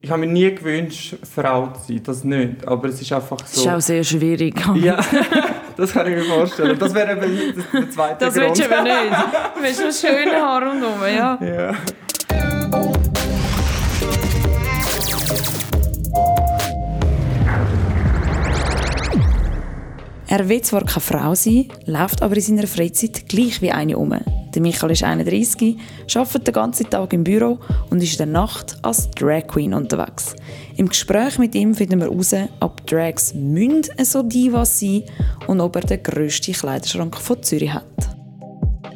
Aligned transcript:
Ich 0.00 0.10
habe 0.10 0.20
mir 0.20 0.28
nie 0.28 0.54
gewünscht, 0.54 1.16
Frau 1.24 1.72
zu 1.72 1.88
sein, 1.88 2.00
das 2.04 2.22
nicht. 2.22 2.68
Aber 2.68 2.88
es 2.88 3.02
ist 3.02 3.12
einfach 3.12 3.38
so. 3.38 3.44
Das 3.44 3.56
ist 3.56 3.66
auch 3.66 3.80
sehr 3.80 4.04
schwierig. 4.04 4.54
Ja, 4.76 5.00
das 5.76 5.92
kann 5.92 6.06
ich 6.06 6.14
mir 6.14 6.22
vorstellen. 6.22 6.78
Das 6.78 6.94
wäre 6.94 7.16
eben 7.16 7.54
der 7.72 7.90
zweite 7.90 8.24
das 8.24 8.34
Grund. 8.34 8.50
Das 8.50 8.58
willst 8.58 8.60
du 8.60 8.64
aber 8.66 8.82
nicht. 8.84 9.12
Du 9.56 9.62
willst 9.62 9.80
nur 9.80 9.92
schöne 9.92 10.40
Haare 10.40 10.68
rundherum, 10.68 11.02
ja. 11.02 11.38
ja. 11.42 11.74
Er 20.28 20.48
will 20.48 20.62
zwar 20.62 20.84
keine 20.84 21.00
Frau 21.00 21.34
sein, 21.34 21.72
läuft 21.86 22.22
aber 22.22 22.36
in 22.36 22.42
seiner 22.42 22.68
Freizeit 22.68 23.28
gleich 23.28 23.60
wie 23.62 23.72
eine 23.72 23.98
um. 23.98 24.16
Der 24.54 24.62
Michael 24.62 24.92
ist 24.92 25.02
31, 25.02 25.76
arbeitet 26.14 26.46
den 26.46 26.54
ganzen 26.54 26.88
Tag 26.88 27.12
im 27.12 27.24
Büro 27.24 27.58
und 27.90 28.02
ist 28.02 28.12
in 28.12 28.18
der 28.18 28.26
Nacht 28.26 28.76
als 28.82 29.10
Drag 29.10 29.46
Queen 29.46 29.74
unterwegs. 29.74 30.34
Im 30.76 30.88
Gespräch 30.88 31.38
mit 31.38 31.54
ihm 31.54 31.74
finden 31.74 32.00
wir 32.00 32.08
heraus, 32.08 32.34
ob 32.60 32.86
Drags 32.86 33.34
münd 33.34 33.90
so 34.02 34.22
Divas 34.22 34.80
sein 34.80 35.04
und 35.46 35.60
ob 35.60 35.76
er 35.76 35.82
den 35.82 36.02
grössten 36.02 36.52
Kleiderschrank 36.52 37.16
von 37.16 37.42
Zürich 37.42 37.72
hat. 37.72 37.84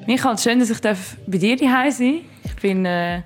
Michael, 0.06 0.38
schön, 0.38 0.58
dass 0.58 0.70
ich 0.70 0.80
bei 0.80 1.38
dir 1.38 1.56
daheim 1.56 1.90
sein 1.90 2.20
Ich 2.44 2.56
bin 2.56 2.84
äh, 2.86 3.22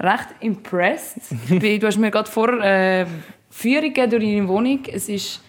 recht 0.00 0.28
impressed. 0.40 1.22
du 1.48 1.86
hast 1.86 1.98
mir 1.98 2.10
gerade 2.10 2.30
vor 2.30 2.60
äh, 2.62 3.06
Führung 3.50 3.94
durch 3.94 4.10
deine 4.10 4.48
Wohnung. 4.48 4.80
Es 4.92 5.08
ist 5.08 5.40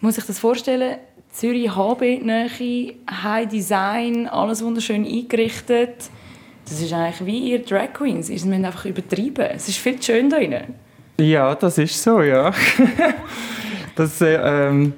muss 0.00 0.16
ich 0.16 0.24
das 0.24 0.38
vorstellen? 0.38 0.98
Zürich 1.32 1.74
HB, 1.74 2.22
Nähe, 2.22 2.94
High 3.10 3.48
Design, 3.48 4.26
alles 4.26 4.64
wunderschön 4.64 5.04
eingerichtet. 5.04 6.10
Das 6.64 6.80
ist 6.80 6.92
eigentlich 6.92 7.26
wie 7.26 7.50
ihr 7.50 7.64
Drag 7.64 7.92
Queens. 7.92 8.26
Sie 8.26 8.34
müssen 8.34 8.64
einfach 8.64 8.84
übertrieben. 8.84 9.46
Es 9.54 9.68
ist 9.68 9.78
viel 9.78 10.00
schön 10.02 10.30
da 10.30 10.38
drin. 10.38 10.74
Ja, 11.18 11.54
das 11.54 11.78
ist 11.78 12.02
so, 12.02 12.22
ja. 12.22 12.52
das, 13.94 14.20
äh, 14.20 14.36
ähm, 14.36 14.94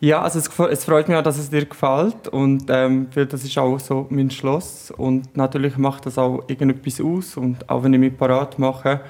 ja, 0.00 0.22
also 0.22 0.38
es, 0.38 0.50
es, 0.70 0.84
freut 0.84 1.08
mich 1.08 1.16
auch, 1.16 1.22
dass 1.22 1.38
es 1.38 1.50
dir 1.50 1.64
gefällt 1.64 2.28
und 2.28 2.64
ähm, 2.68 3.08
das 3.14 3.42
ist 3.42 3.56
auch 3.58 3.80
so 3.80 4.06
mein 4.10 4.30
Schloss 4.30 4.90
und 4.90 5.36
natürlich 5.36 5.78
macht 5.78 6.06
das 6.06 6.18
auch 6.18 6.44
irgendetwas 6.46 7.00
aus 7.00 7.36
und 7.36 7.68
auch 7.68 7.82
wenn 7.82 7.94
ich 7.94 8.00
mich 8.00 8.16
parat 8.16 8.58
mache, 8.58 9.00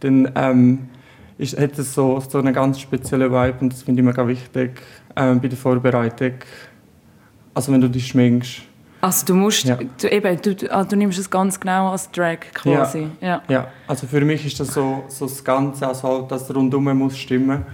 dann 0.00 0.30
ähm, 0.36 0.88
ist, 1.38 1.58
hat 1.58 1.78
es 1.78 1.94
so, 1.94 2.20
so 2.20 2.38
einen 2.38 2.54
ganz 2.54 2.80
speziellen 2.80 3.30
Vibe 3.30 3.56
und 3.60 3.72
das 3.72 3.82
finde 3.82 4.02
ich 4.02 4.06
mega 4.06 4.26
wichtig 4.26 4.80
ähm, 5.16 5.40
bei 5.40 5.48
der 5.48 5.58
Vorbereitung. 5.58 6.34
Also 7.54 7.72
wenn 7.72 7.80
du 7.80 7.88
dich 7.88 8.06
schminkst. 8.08 8.62
Also 9.00 9.26
du 9.26 9.34
musst, 9.34 9.64
ja. 9.64 9.76
du, 10.00 10.08
eben, 10.08 10.40
du, 10.40 10.54
du, 10.54 10.72
also 10.72 10.90
du 10.90 10.96
nimmst 10.96 11.18
es 11.18 11.28
ganz 11.28 11.60
genau 11.60 11.90
als 11.90 12.10
Drag 12.10 12.38
quasi. 12.54 13.08
Ja. 13.20 13.28
ja. 13.28 13.42
ja. 13.48 13.68
also 13.86 14.06
für 14.06 14.22
mich 14.22 14.46
ist 14.46 14.58
das 14.58 14.68
so, 14.68 15.04
so 15.08 15.26
das 15.26 15.44
Ganze, 15.44 15.86
also 15.86 16.26
das 16.28 16.52
Rundum 16.54 16.84
muss 16.96 17.18
stimmen. 17.18 17.64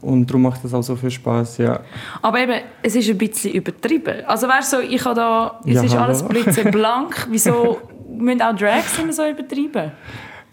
Und 0.00 0.28
darum 0.28 0.42
macht 0.42 0.64
das 0.64 0.74
auch 0.74 0.82
so 0.82 0.96
viel 0.96 1.12
Spaß, 1.12 1.58
ja. 1.58 1.78
Aber 2.20 2.40
eben, 2.40 2.60
es 2.82 2.96
ist 2.96 3.08
ein 3.08 3.18
bisschen 3.18 3.52
übertrieben. 3.52 4.24
Also 4.26 4.48
weißt 4.48 4.72
du, 4.72 4.76
so, 4.78 4.82
ich 4.82 5.04
habe 5.04 5.14
da, 5.14 5.60
es 5.64 5.74
ja, 5.74 5.82
ist 5.84 5.92
hallo. 5.92 6.04
alles 6.04 6.22
blitzeblank. 6.24 7.28
Wieso 7.30 7.80
müssen 8.08 8.42
auch 8.42 8.56
Drags 8.56 8.98
immer 8.98 9.12
so 9.12 9.24
übertrieben? 9.24 9.92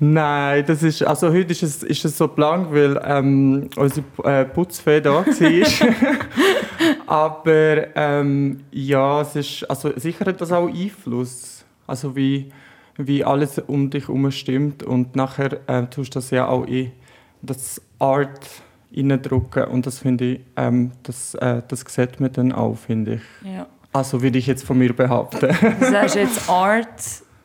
Nein, 0.02 0.64
das 0.66 0.81
ist, 0.81 1.03
also 1.03 1.30
heute 1.30 1.52
ist 1.52 1.61
es, 1.61 1.83
ist 1.83 2.05
es 2.05 2.17
so 2.17 2.30
blank, 2.30 2.72
weil 2.72 3.00
ähm, 3.03 3.69
unsere 3.75 4.05
äh, 4.23 4.45
Putzfee 4.45 5.02
da 5.02 5.25
war. 5.25 5.25
Aber 7.08 7.95
ähm, 7.95 8.61
ja, 8.72 9.22
es 9.22 9.36
ist, 9.36 9.70
also 9.70 9.92
sicher 9.97 10.25
hat 10.25 10.39
das 10.39 10.53
auch 10.53 10.70
Einfluss. 10.70 11.66
Also 11.86 12.16
wie, 12.16 12.52
wie 12.97 13.25
alles 13.25 13.59
um 13.59 13.89
dich 13.89 14.08
herum 14.08 14.31
stimmt. 14.31 14.83
Und 14.83 15.17
nachher 15.17 15.59
äh, 15.67 15.86
tust 15.88 16.16
du 16.16 16.20
das 16.20 16.30
ja 16.31 16.47
auch 16.47 16.66
in 16.66 16.94
das 17.42 17.81
Art 18.00 18.47
reindrücken. 18.95 19.66
Und 19.66 19.86
das 19.86 20.00
finde 20.00 20.25
ich, 20.25 20.39
ähm, 20.55 20.92
das, 21.03 21.36
äh, 21.36 21.61
das 21.67 21.81
sieht 21.88 22.22
man 22.22 22.31
dann 22.31 22.53
auch, 22.53 22.77
finde 22.77 23.16
ich. 23.16 23.22
Ja. 23.53 23.67
Also 23.92 24.22
würde 24.22 24.38
ich 24.38 24.47
jetzt 24.47 24.64
von 24.64 24.77
mir 24.77 24.94
behaupten. 24.94 25.49
Du 25.80 25.86
sagst 25.89 26.16
jetzt 26.16 26.49
Art 26.49 26.87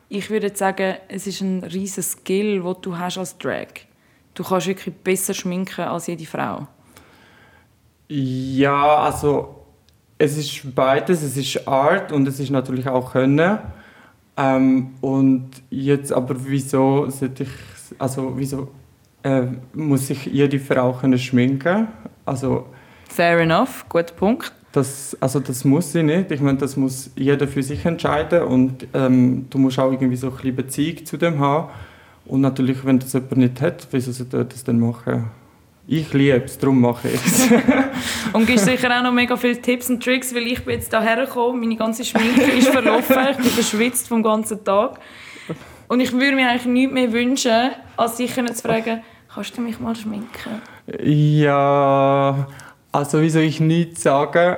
ich 0.09 0.29
würde 0.29 0.55
sagen, 0.55 0.95
es 1.07 1.27
ist 1.27 1.41
ein 1.41 1.63
riesiger 1.63 2.03
Skill, 2.03 2.61
den 2.61 2.75
du 2.81 2.97
hast 2.97 3.17
als 3.17 3.37
Drag. 3.37 3.67
Du 4.33 4.43
kannst 4.43 4.67
wirklich 4.67 4.93
besser 4.95 5.33
schminken 5.33 5.81
als 5.81 6.07
jede 6.07 6.25
Frau. 6.25 6.67
Ja, 8.07 8.97
also 8.97 9.65
es 10.17 10.37
ist 10.37 10.75
beides. 10.75 11.23
Es 11.23 11.37
ist 11.37 11.67
Art 11.67 12.11
und 12.11 12.27
es 12.27 12.39
ist 12.39 12.51
natürlich 12.51 12.87
auch 12.87 13.11
Können. 13.11 13.59
Ähm, 14.37 14.93
und 15.01 15.49
jetzt 15.69 16.11
aber 16.11 16.35
wieso 16.37 17.09
sollte 17.09 17.43
ich, 17.43 17.49
also 17.97 18.33
wieso 18.35 18.69
äh, 19.23 19.43
muss 19.73 20.07
sich 20.07 20.25
jede 20.25 20.59
Frau 20.59 20.93
können 20.93 21.17
schminken? 21.17 21.87
Also 22.25 22.67
Fair 23.09 23.39
enough, 23.39 23.85
guter 23.87 24.13
Punkt. 24.13 24.51
Das, 24.75 25.15
also 25.21 25.39
das 25.39 25.63
muss 25.63 25.93
sie 25.93 26.03
nicht. 26.03 26.31
Ich 26.31 26.41
meine, 26.41 26.57
das 26.57 26.75
muss 26.75 27.09
jeder 27.15 27.47
für 27.47 27.63
sich 27.63 27.85
entscheiden 27.85 28.41
und 28.41 28.85
ähm, 28.93 29.45
du 29.49 29.57
musst 29.57 29.79
auch 29.79 29.89
irgendwie 29.89 30.17
so 30.17 30.27
ein 30.27 30.33
bisschen 30.33 30.55
Beziehung 30.57 31.05
zu 31.05 31.15
dem 31.15 31.39
haben. 31.39 31.69
Und 32.25 32.41
natürlich, 32.41 32.83
wenn 32.83 32.99
das 32.99 33.13
jemand 33.13 33.37
nicht 33.37 33.61
hat, 33.61 33.87
wieso 33.91 34.11
sollte 34.11 34.35
er 34.35 34.43
das 34.43 34.65
dann 34.65 34.77
machen? 34.77 35.31
Ich 35.87 36.11
liebe 36.11 36.43
es, 36.43 36.57
darum 36.57 36.81
mache 36.81 37.07
ich 37.07 37.25
es. 37.25 37.47
und 38.33 38.47
gibst 38.47 38.65
sicher 38.65 38.89
auch 38.97 39.01
noch 39.01 39.13
mega 39.13 39.37
viele 39.37 39.61
Tipps 39.61 39.89
und 39.89 40.03
Tricks, 40.03 40.35
weil 40.35 40.45
ich 40.45 40.65
bin 40.65 40.73
jetzt 40.73 40.89
hierher 40.89 41.25
gekommen, 41.25 41.61
meine 41.61 41.77
ganze 41.77 42.03
Schminke 42.03 42.41
ist 42.41 42.67
verlaufen, 42.67 43.15
ich 43.31 43.37
bin 43.37 43.45
verschwitzt 43.45 44.09
vom 44.09 44.23
ganzen 44.23 44.61
Tag. 44.65 44.99
Und 45.87 46.01
ich 46.01 46.11
würde 46.11 46.35
mir 46.35 46.49
eigentlich 46.49 46.65
nichts 46.65 46.93
mehr 46.93 47.13
wünschen, 47.13 47.71
als 47.95 48.17
dich 48.17 48.33
zu 48.33 48.43
fragen, 48.43 49.03
kannst 49.33 49.55
du 49.55 49.61
mich 49.61 49.79
mal 49.79 49.95
schminken? 49.95 50.61
Ja, 51.01 52.47
also 52.95 53.21
wie 53.21 53.29
soll 53.29 53.43
ich 53.43 53.59
nichts 53.59 54.03
sagen, 54.03 54.55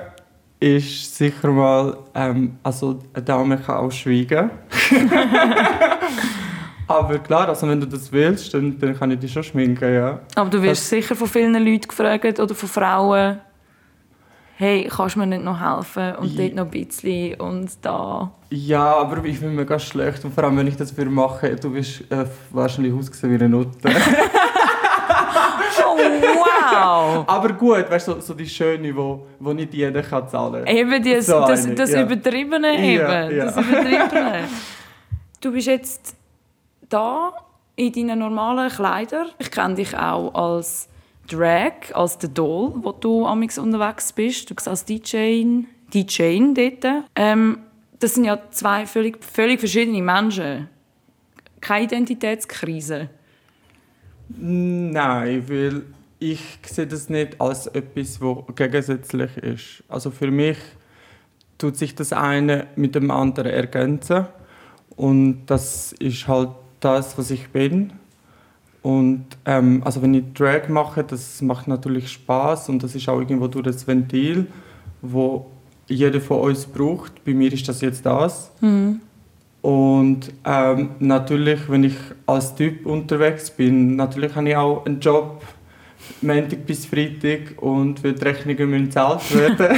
ist 0.60 1.16
sicher 1.16 1.50
mal, 1.50 1.98
ähm, 2.14 2.60
also 2.62 3.00
eine 3.14 3.24
Dame 3.24 3.58
kann 3.58 3.78
auch 3.78 3.92
schweigen. 3.92 4.52
Aber 6.88 7.18
klar, 7.18 7.50
also 7.50 7.68
wenn 7.68 7.82
du 7.82 7.88
das 7.88 8.12
willst, 8.12 8.54
dann, 8.54 8.78
dann 8.78 8.96
kann 8.98 9.10
ich 9.10 9.20
dich 9.20 9.34
schon 9.34 9.44
schminken, 9.44 9.92
ja. 9.92 10.20
Aber 10.36 10.50
du 10.52 10.62
wirst 10.62 10.84
das 10.84 10.90
sicher 10.90 11.16
von 11.16 11.28
vielen 11.28 11.54
Leuten 11.54 11.88
gefragt 11.88 12.40
oder 12.40 12.54
von 12.54 12.70
Frauen, 12.70 13.40
hey, 14.56 14.88
kannst 14.88 15.16
du 15.16 15.20
mir 15.20 15.28
nicht 15.28 15.44
noch 15.44 15.60
helfen 15.60 16.16
und 16.18 16.32
ja. 16.34 16.44
dort 16.44 16.56
noch 16.56 16.66
ein 16.66 16.72
bisschen 16.72 17.42
und 17.42 17.72
da. 17.82 18.32
Ja, 18.52 18.98
aber 18.98 19.26
ich 19.26 19.40
bin 19.40 19.56
mir 19.56 19.66
ganz 19.66 19.84
schlecht 19.84 20.24
und 20.24 20.34
vor 20.34 20.44
allem, 20.44 20.58
wenn 20.58 20.68
ich 20.68 20.78
das 20.78 20.92
für 20.92 21.06
mache, 21.06 21.56
du 21.56 21.74
wirst 21.74 22.02
äh, 22.12 22.26
wahrscheinlich 22.52 22.94
ausgesehen 22.94 23.34
wie 23.34 23.44
eine 23.44 23.50
Nutte. 23.50 23.90
Wow! 27.20 27.26
Aber 27.28 27.54
gut, 27.54 27.90
weißt 27.90 28.08
du, 28.08 28.14
so, 28.14 28.20
so 28.22 28.34
die 28.34 28.48
schöne, 28.48 28.96
wo, 28.96 29.28
wo 29.40 29.54
nicht 29.54 29.74
jeder 29.74 30.02
kann 30.02 30.28
zahlen 30.28 30.66
kann. 30.66 30.76
Eben 30.76 31.04
das, 31.04 31.26
so 31.26 31.40
das, 31.42 31.74
das 31.76 31.92
ja. 31.92 32.04
Übertriebene 32.04 32.76
eben. 32.78 33.02
Ja, 33.02 33.30
ja. 33.30 33.46
Das 33.46 33.58
Übertriebene. 33.58 34.44
Du 35.40 35.52
bist 35.52 35.68
jetzt 35.68 36.16
da 36.90 37.32
in 37.76 37.94
deinen 37.94 38.20
normalen 38.20 38.70
Kleidern. 38.70 39.28
Ich 39.38 39.52
kenne 39.52 39.76
dich 39.76 39.96
auch 39.96 40.34
als 40.34 40.90
Drag, 41.30 41.94
als 41.94 42.18
der 42.18 42.30
Doll, 42.30 42.74
wo 42.78 42.92
du 42.92 43.26
amix 43.26 43.60
unterwegs 43.60 44.12
bist. 44.14 44.50
Du 44.50 44.56
bist 44.56 44.68
als 44.68 44.84
DJ, 44.84 45.64
DJ 45.94 46.40
dort. 46.54 47.06
Ähm, 47.16 47.60
das 48.00 48.16
sind 48.16 48.26
ja 48.26 48.40
zwei 48.52 48.86
völlig, 48.86 49.24
völlig 49.24 49.60
verschiedene 49.60 50.02
Menschen. 50.02 50.70
Keine 51.62 51.86
Identitätskrise. 51.86 53.10
Nein, 54.30 55.44
weil 55.48 55.84
ich 56.20 56.42
sehe 56.66 56.88
das 56.88 57.10
nicht 57.10 57.40
als 57.40 57.68
etwas, 57.68 58.20
was 58.22 58.56
gegensätzlich 58.56 59.38
ist. 59.38 59.84
Also 59.88 60.12
für 60.12 60.32
mich 60.32 60.58
tut 61.58 61.78
sich 61.78 61.96
das 61.96 62.14
eine 62.14 62.68
mit 62.76 62.96
dem 62.96 63.12
anderen 63.12 63.52
ergänzen 63.52 64.26
und 64.96 65.46
das 65.46 65.94
ist 65.94 66.28
halt 66.28 66.50
das, 66.80 67.18
was 67.18 67.32
ich 67.32 67.50
bin. 67.50 67.94
Und 68.82 69.26
ähm, 69.46 69.82
also 69.84 70.02
wenn 70.02 70.14
ich 70.14 70.24
Drag 70.34 70.70
mache, 70.70 71.04
das 71.04 71.42
macht 71.42 71.68
natürlich 71.68 72.12
Spaß 72.12 72.70
und 72.70 72.84
das 72.84 72.96
ist 72.96 73.10
auch 73.10 73.20
irgendwo 73.20 73.48
durch 73.48 73.66
das 73.66 73.88
Ventil, 73.88 74.48
wo 75.02 75.48
jeder 75.88 76.22
von 76.22 76.42
uns 76.42 76.66
braucht. 76.66 77.24
Bei 77.26 77.34
mir 77.34 77.52
ist 77.52 77.68
das 77.68 77.82
jetzt 77.82 78.06
das. 78.06 78.52
Mhm. 78.62 79.02
Und 79.62 80.32
ähm, 80.46 80.92
natürlich, 81.00 81.70
wenn 81.70 81.84
ich 81.84 81.96
als 82.26 82.56
Typ 82.56 82.86
unterwegs 82.86 83.52
bin, 83.52 83.96
natürlich 83.96 84.36
habe 84.36 84.50
ich 84.50 84.56
auch 84.56 84.86
einen 84.86 85.00
Job, 85.00 85.42
Montag 86.22 86.66
bis 86.66 86.86
Freitag 86.86 87.62
und 87.62 88.00
für 88.00 88.14
die 88.14 88.24
Rechnungen 88.24 88.70
müssen 88.70 88.86
gezahlt 88.86 89.36
werden. 89.36 89.78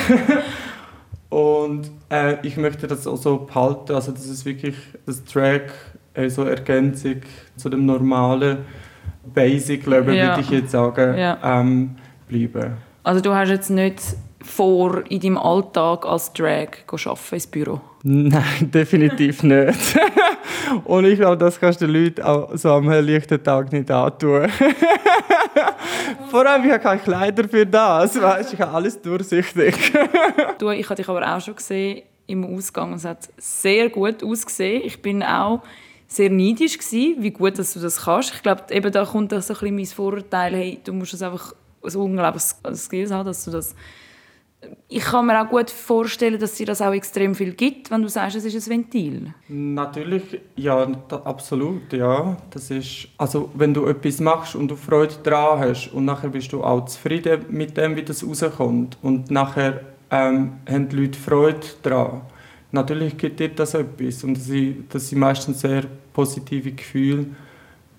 und 1.30 1.92
äh, 2.10 2.46
ich 2.46 2.58
möchte 2.58 2.88
das 2.88 3.06
auch 3.08 3.18
so 3.18 3.38
behalten, 3.38 3.94
also 3.94 4.12
dass 4.12 4.26
es 4.26 4.46
wirklich 4.46 4.76
das 5.06 5.24
Track 5.24 5.72
äh, 6.14 6.30
so 6.30 6.44
Ergänzung 6.44 7.22
zu 7.56 7.70
dem 7.70 7.86
normalen 7.86 8.60
Basic 9.34 9.86
Leben, 9.86 10.14
ja. 10.14 10.30
würde 10.30 10.42
ich 10.42 10.50
jetzt 10.50 10.72
sagen, 10.72 11.18
ja. 11.18 11.38
ähm, 11.44 11.96
bleiben. 12.28 12.78
Also 13.04 13.22
du 13.22 13.34
hast 13.34 13.50
jetzt 13.50 13.70
nicht 13.70 14.02
vor, 14.42 15.04
in 15.10 15.20
deinem 15.20 15.38
Alltag 15.38 16.06
als 16.06 16.34
Drag 16.34 16.70
zu 16.88 17.10
arbeiten 17.10 17.36
ins 17.36 17.48
Büro? 17.48 17.81
Nein, 18.04 18.44
definitiv 18.74 19.44
nicht. 19.44 20.00
Und 20.86 21.06
ich 21.06 21.19
glaube, 21.19 21.38
das 21.38 21.60
kannst 21.60 21.81
du 21.81 21.88
den 21.88 21.96
Leuten 21.96 22.22
auch 22.22 22.56
so 22.56 22.72
am 22.72 22.90
helllichten 22.90 23.44
Tag 23.44 23.72
nicht 23.72 23.92
antun. 23.92 24.50
Vor 26.30 26.46
allem, 26.46 26.66
ich 26.66 26.72
habe 26.72 26.80
keine 26.81 27.01
Kleider 27.01 27.48
für 27.48 27.66
das. 27.66 28.19
Weißt, 28.22 28.54
ich 28.54 28.62
habe 28.62 28.72
alles 28.72 29.01
durchsichtig. 29.01 29.75
du, 30.60 30.69
ich 30.69 30.86
habe 30.86 30.96
dich 30.96 31.10
aber 31.10 31.36
auch 31.36 31.42
schon 31.42 31.56
gesehen 31.56 32.04
im 32.28 32.46
Ausgang. 32.46 32.94
Es 32.94 33.06
hat 33.06 33.30
sehr 33.38 33.90
gut 33.90 34.24
ausgesehen. 34.24 34.84
Ich 34.86 35.02
bin 35.02 35.24
auch 35.24 35.62
sehr 36.07 36.30
neidisch 36.30 36.78
gewesen, 36.78 37.16
wie 37.19 37.31
gut 37.31 37.57
dass 37.57 37.74
du 37.74 37.80
das 37.80 38.04
kannst. 38.04 38.34
Ich 38.34 38.42
glaube, 38.44 38.63
eben 38.72 38.92
da 38.92 39.06
kommt 39.06 39.34
auch 39.34 39.38
ein 39.38 39.48
bisschen 39.48 39.75
mein 39.75 39.86
Vorurteil, 39.86 40.56
hey, 40.56 40.80
du 40.84 40.94
musst 40.94 41.13
es 41.13 41.22
einfach 41.22 41.54
so 41.84 42.04
unglaubliches 42.04 42.57
Skills 42.75 43.12
haben, 43.12 43.25
dass 43.25 43.45
du 43.45 43.52
das 43.52 43.75
ich 44.89 45.03
kann 45.03 45.27
mir 45.27 45.41
auch 45.41 45.50
gut 45.50 45.69
vorstellen, 45.69 46.39
dass 46.39 46.57
sie 46.57 46.65
das 46.65 46.81
auch 46.81 46.94
extrem 46.94 47.35
viel 47.35 47.53
gibt, 47.53 47.91
wenn 47.91 48.01
du 48.01 48.09
sagst, 48.09 48.35
es 48.35 48.45
ist 48.45 48.67
ein 48.67 48.71
Ventil. 48.71 49.33
Natürlich, 49.47 50.41
ja, 50.56 50.88
absolut, 51.23 51.94
ja. 51.94 52.38
Das 52.50 52.69
ist, 52.71 53.07
also 53.17 53.51
wenn 53.53 53.73
du 53.73 53.85
etwas 53.85 54.19
machst 54.19 54.56
und 54.56 54.69
du 54.69 54.75
Freude 54.75 55.15
daran 55.23 55.59
hast 55.59 55.94
und 55.94 56.06
nachher 56.06 56.29
bist 56.29 56.51
du 56.51 56.63
auch 56.63 56.85
zufrieden 56.85 57.45
mit 57.50 57.77
dem, 57.77 57.95
wie 57.95 58.03
das 58.03 58.25
rauskommt 58.25 58.97
und 59.01 59.31
nachher 59.31 59.81
ähm, 60.11 60.53
haben 60.67 60.89
die 60.89 60.95
Leute 60.95 61.19
Freude 61.19 61.67
daran. 61.83 62.21
Natürlich 62.71 63.17
gibt 63.17 63.39
dir 63.39 63.50
das 63.50 63.75
etwas 63.75 64.23
und 64.23 64.38
das 64.38 65.09
sind 65.09 65.19
meistens 65.19 65.61
sehr 65.61 65.83
positive 66.13 66.71
Gefühle 66.71 67.27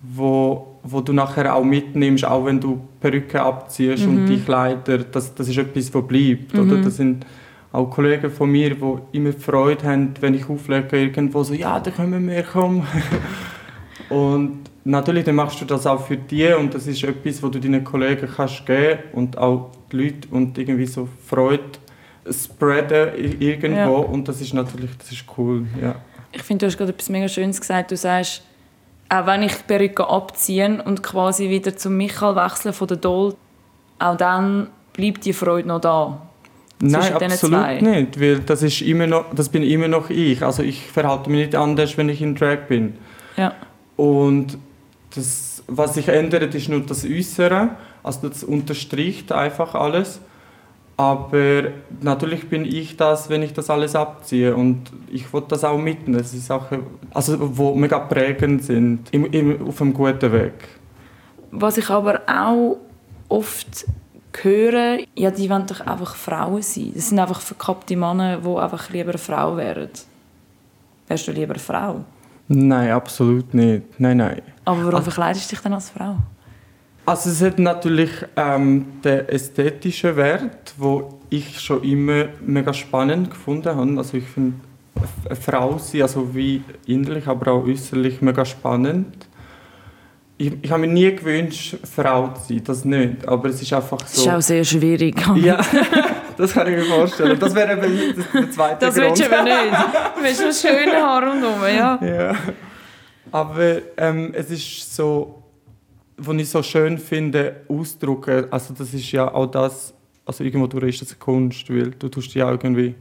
wo, 0.03 0.79
wo 0.83 1.01
du 1.01 1.13
nachher 1.13 1.55
auch 1.55 1.65
mitnimmst, 1.65 2.25
auch 2.25 2.45
wenn 2.47 2.61
du 2.61 2.81
Perücke 3.01 3.43
abziehst 3.43 4.07
mhm. 4.07 4.11
und 4.11 4.27
die 4.27 4.41
Kleider, 4.41 4.99
das, 4.99 5.35
das 5.35 5.49
ist 5.49 5.59
etwas, 5.59 5.93
was 5.93 6.07
bleibt. 6.07 6.55
Mhm. 6.55 6.61
Oder? 6.61 6.83
Das 6.83 6.97
sind 6.97 7.27
auch 7.73 7.87
Kollegen 7.87 8.31
von 8.31 8.51
mir, 8.51 8.75
die 8.75 9.17
immer 9.17 9.33
Freude 9.33 9.87
haben, 9.87 10.15
wenn 10.21 10.35
ich 10.35 10.49
auflege 10.49 11.01
irgendwo 11.01 11.43
so, 11.43 11.55
ja, 11.55 11.79
da 11.79 11.91
können 11.91 12.29
wir 12.29 12.43
kommen. 12.43 12.87
und 14.09 14.71
natürlich 14.85 15.25
dann 15.25 15.37
machst 15.37 15.61
du 15.61 15.65
das 15.65 15.87
auch 15.87 16.05
für 16.05 16.17
dich 16.17 16.55
und 16.55 16.75
das 16.75 16.87
ist 16.87 17.05
etwas, 17.05 17.43
was 17.43 17.51
du 17.51 17.61
deinen 17.61 17.85
Kollegen 17.85 18.29
kannst 18.35 18.67
geben 18.67 19.01
und 19.13 19.39
auch 19.39 19.71
die 19.93 19.97
Leute 19.97 20.29
und 20.31 20.57
irgendwie 20.59 20.87
so 20.87 21.09
Freude 21.27 21.79
spreaden 22.29 23.41
irgendwo 23.41 23.77
ja. 23.77 23.87
und 23.87 24.27
das 24.29 24.41
ist 24.41 24.55
natürlich, 24.55 24.91
das 24.99 25.13
ist 25.13 25.25
cool, 25.37 25.67
ja. 25.81 25.97
Ich 26.33 26.43
finde, 26.43 26.65
du 26.65 26.67
hast 26.67 26.79
gerade 26.79 26.93
etwas 26.93 27.09
mega 27.09 27.29
Schönes 27.29 27.61
gesagt. 27.61 27.91
Du 27.91 27.97
sagst, 27.97 28.43
auch 29.11 29.27
wenn 29.27 29.43
ich 29.43 29.55
die 29.55 29.63
Perücke 29.67 30.09
abziehe 30.09 30.83
und 30.85 31.03
quasi 31.03 31.51
wieder 31.51 31.77
zum 31.77 31.97
Michael 31.97 32.37
wechsle 32.37 32.73
von 32.73 32.89
der 32.89 32.97
Doll, 32.97 33.35
auch 33.99 34.17
dann 34.17 34.69
bleibt 34.93 35.25
die 35.25 35.33
Freude 35.33 35.69
noch 35.69 35.81
da. 35.81 36.23
Nein, 36.83 37.13
absolut 37.13 37.83
nicht, 37.83 38.19
weil 38.21 38.39
das, 38.41 38.63
ist 38.63 38.81
immer 38.81 39.07
noch, 39.07 39.35
das 39.35 39.51
bin 39.51 39.63
immer 39.63 39.89
noch 39.89 40.09
ich. 40.09 40.43
Also 40.43 40.63
ich 40.63 40.87
verhalte 40.91 41.29
mich 41.29 41.47
nicht 41.47 41.55
anders, 41.55 41.99
wenn 41.99 42.09
ich 42.09 42.23
in 42.23 42.35
Drag 42.35 42.69
bin. 42.69 42.95
Ja. 43.37 43.55
Und 43.97 44.57
das, 45.15 45.63
was 45.67 45.95
sich 45.95 46.09
ändert, 46.09 46.55
ist 46.55 46.69
nur 46.69 46.81
das 46.81 47.05
Äußere. 47.05 47.71
Also 48.03 48.29
das 48.29 48.45
unterstricht 48.45 49.31
einfach 49.33 49.75
alles. 49.75 50.21
Aber 51.01 51.63
natürlich 52.03 52.47
bin 52.51 52.67
ich 52.67 52.95
das, 52.95 53.31
wenn 53.31 53.43
ich 53.43 53.55
das 53.55 53.71
alles 53.71 53.97
abziehe. 53.97 54.55
Und 54.55 54.83
ich 55.11 55.33
wollte 55.33 55.49
das 55.49 55.65
auch 55.65 55.79
mitnehmen. 55.79 56.19
Das 56.19 56.33
sind 56.33 56.43
Sachen, 56.43 56.83
also, 57.15 57.39
die 57.39 57.79
mega 57.79 58.01
prägend 58.01 58.63
sind, 58.63 59.09
im, 59.11 59.25
im, 59.33 59.67
auf 59.67 59.81
einem 59.81 59.95
guten 59.95 60.31
Weg. 60.31 60.53
Was 61.53 61.79
ich 61.79 61.89
aber 61.89 62.21
auch 62.27 62.77
oft 63.31 63.87
höre, 64.43 64.99
ja, 65.15 65.31
die 65.31 65.49
wollen 65.49 65.67
doch 65.67 65.81
einfach 65.81 66.15
Frauen 66.17 66.61
sein. 66.61 66.93
Das 66.95 67.09
sind 67.09 67.19
einfach 67.19 67.41
verkappte 67.41 67.97
Männer, 67.97 68.37
die 68.37 68.57
einfach 68.59 68.91
lieber 68.91 69.13
eine 69.13 69.19
Frau 69.19 69.57
wären. 69.57 69.89
Wärst 71.09 71.29
du 71.29 71.33
lieber 71.33 71.55
eine 71.55 71.61
Frau? 71.61 72.05
Nein, 72.49 72.91
absolut 72.91 73.55
nicht. 73.55 73.99
Nein, 73.99 74.19
nein. 74.19 74.43
Aber 74.67 74.81
warum 74.81 74.97
also, 74.97 75.11
verkleidest 75.11 75.51
du 75.51 75.57
dich 75.57 75.63
dann 75.63 75.73
als 75.73 75.89
Frau? 75.89 76.17
Also 77.07 77.31
es 77.31 77.43
hat 77.43 77.59
natürlich 77.59 78.11
ähm, 78.37 78.87
den 79.03 79.29
ästhetischen 79.29 80.17
Wert, 80.17 80.75
wo 80.77 81.21
ich 81.31 81.61
schon 81.61 81.83
immer 81.83 82.27
mega 82.41 82.73
spannend 82.73 83.31
gefunden 83.31 83.75
habe. 83.75 83.99
Also 83.99 84.17
ich 84.17 84.25
finde 84.25 84.57
eine 85.27 85.37
Frau 85.37 85.79
sein, 85.79 86.03
also 86.03 86.35
wie 86.35 86.63
innerlich, 86.87 87.27
aber 87.27 87.53
auch 87.53 87.65
äußerlich 87.65 88.21
mega 88.21 88.45
spannend. 88.45 89.27
Ich, 90.37 90.53
ich 90.63 90.71
habe 90.71 90.83
mir 90.83 90.89
nie 90.89 91.15
gewünscht, 91.15 91.77
Frau 91.85 92.29
zu 92.29 92.55
sein, 92.55 92.65
das 92.65 92.85
nicht. 92.85 93.29
Aber 93.29 93.49
es 93.49 93.61
ist 93.61 93.73
einfach 93.73 93.99
so. 94.01 94.05
Das 94.07 94.17
ist 94.17 94.29
auch 94.29 94.41
sehr 94.41 94.65
schwierig. 94.65 95.17
ja, 95.37 95.61
das 96.37 96.53
kann 96.53 96.67
ich 96.67 96.77
mir 96.77 96.85
vorstellen. 96.85 97.39
Das 97.39 97.55
wäre 97.55 97.73
eben 97.73 98.15
der 98.33 98.51
zweite 98.51 98.87
das 98.87 98.95
Grund. 98.95 99.19
Das 99.19 99.21
willst 99.21 99.23
du 99.23 99.27
aber 99.27 99.43
nicht. 99.43 99.73
Du 100.17 100.23
willst 100.23 100.41
nur 100.41 100.53
schöne 100.53 100.97
Haare 100.97 101.31
rundherum, 101.31 101.63
ja. 101.63 101.99
ja. 102.03 102.37
Aber 103.33 103.79
ähm, 103.97 104.33
es 104.35 104.51
ist 104.51 104.95
so 104.97 105.40
was 106.21 106.37
ich 106.37 106.49
so 106.49 106.63
schön 106.63 106.99
finde, 106.99 107.63
ausdrucken, 107.69 108.45
also 108.51 108.75
das 108.75 108.93
ist 108.95 109.11
ja 109.13 109.33
auch 109.33 109.47
das, 109.47 109.95
also 110.25 110.45
irgendwo 110.45 110.67
durch 110.67 110.95
ist 110.95 111.03
das 111.03 111.11
eine 111.13 111.19
Kunst, 111.19 111.69
weil 111.71 111.91
du 111.91 112.09
tust 112.09 112.35
ja 112.35 112.51
irgendwie, 112.51 112.95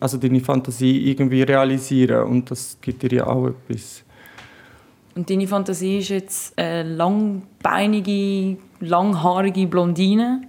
also 0.00 0.18
deine 0.18 0.40
Fantasie 0.40 1.10
irgendwie 1.10 1.42
realisieren 1.42 2.24
und 2.24 2.50
das 2.50 2.76
gibt 2.80 3.02
dir 3.02 3.12
ja 3.12 3.26
auch 3.26 3.48
etwas. 3.48 4.04
Und 5.14 5.28
deine 5.28 5.46
Fantasie 5.46 5.98
ist 5.98 6.08
jetzt 6.08 6.58
eine 6.58 6.94
langbeinige, 6.94 8.56
langhaarige 8.80 9.66
Blondine 9.66 10.42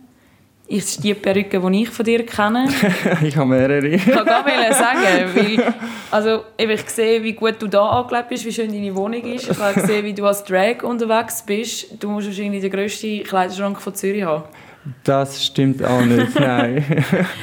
ist 0.68 1.04
die 1.04 1.14
Perücke, 1.14 1.60
die 1.60 1.84
ich 1.84 1.90
von 1.90 2.06
dir 2.06 2.26
kenne. 2.26 2.68
ich 3.24 3.36
habe 3.36 3.50
mehrere. 3.50 3.88
ich 3.88 4.06
kann 4.06 4.26
gar 4.26 4.44
sagen, 4.74 5.30
weil 5.36 5.74
also, 6.10 6.44
ich 6.58 6.90
sehe, 6.90 7.22
wie 7.24 7.34
gut 7.34 7.56
du 7.60 7.68
da 7.68 7.86
angelegt 7.90 8.30
bist, 8.30 8.46
wie 8.46 8.52
schön 8.52 8.72
deine 8.72 8.96
Wohnung 8.96 9.22
ist. 9.24 9.50
Ich 9.50 9.60
habe 9.60 9.80
gesehen, 9.80 10.06
wie 10.06 10.14
du 10.14 10.26
als 10.26 10.44
Drag 10.44 10.84
unterwegs 10.84 11.44
bist. 11.46 12.02
Du 12.02 12.10
musst 12.10 12.28
wahrscheinlich 12.28 12.62
den 12.62 12.72
grössten 12.72 13.24
Kleiderschrank 13.24 13.82
von 13.82 13.94
Zürich 13.94 14.24
haben. 14.24 14.44
Das 15.04 15.46
stimmt 15.46 15.84
auch 15.84 16.02
nicht, 16.02 16.38
nein. 16.38 16.84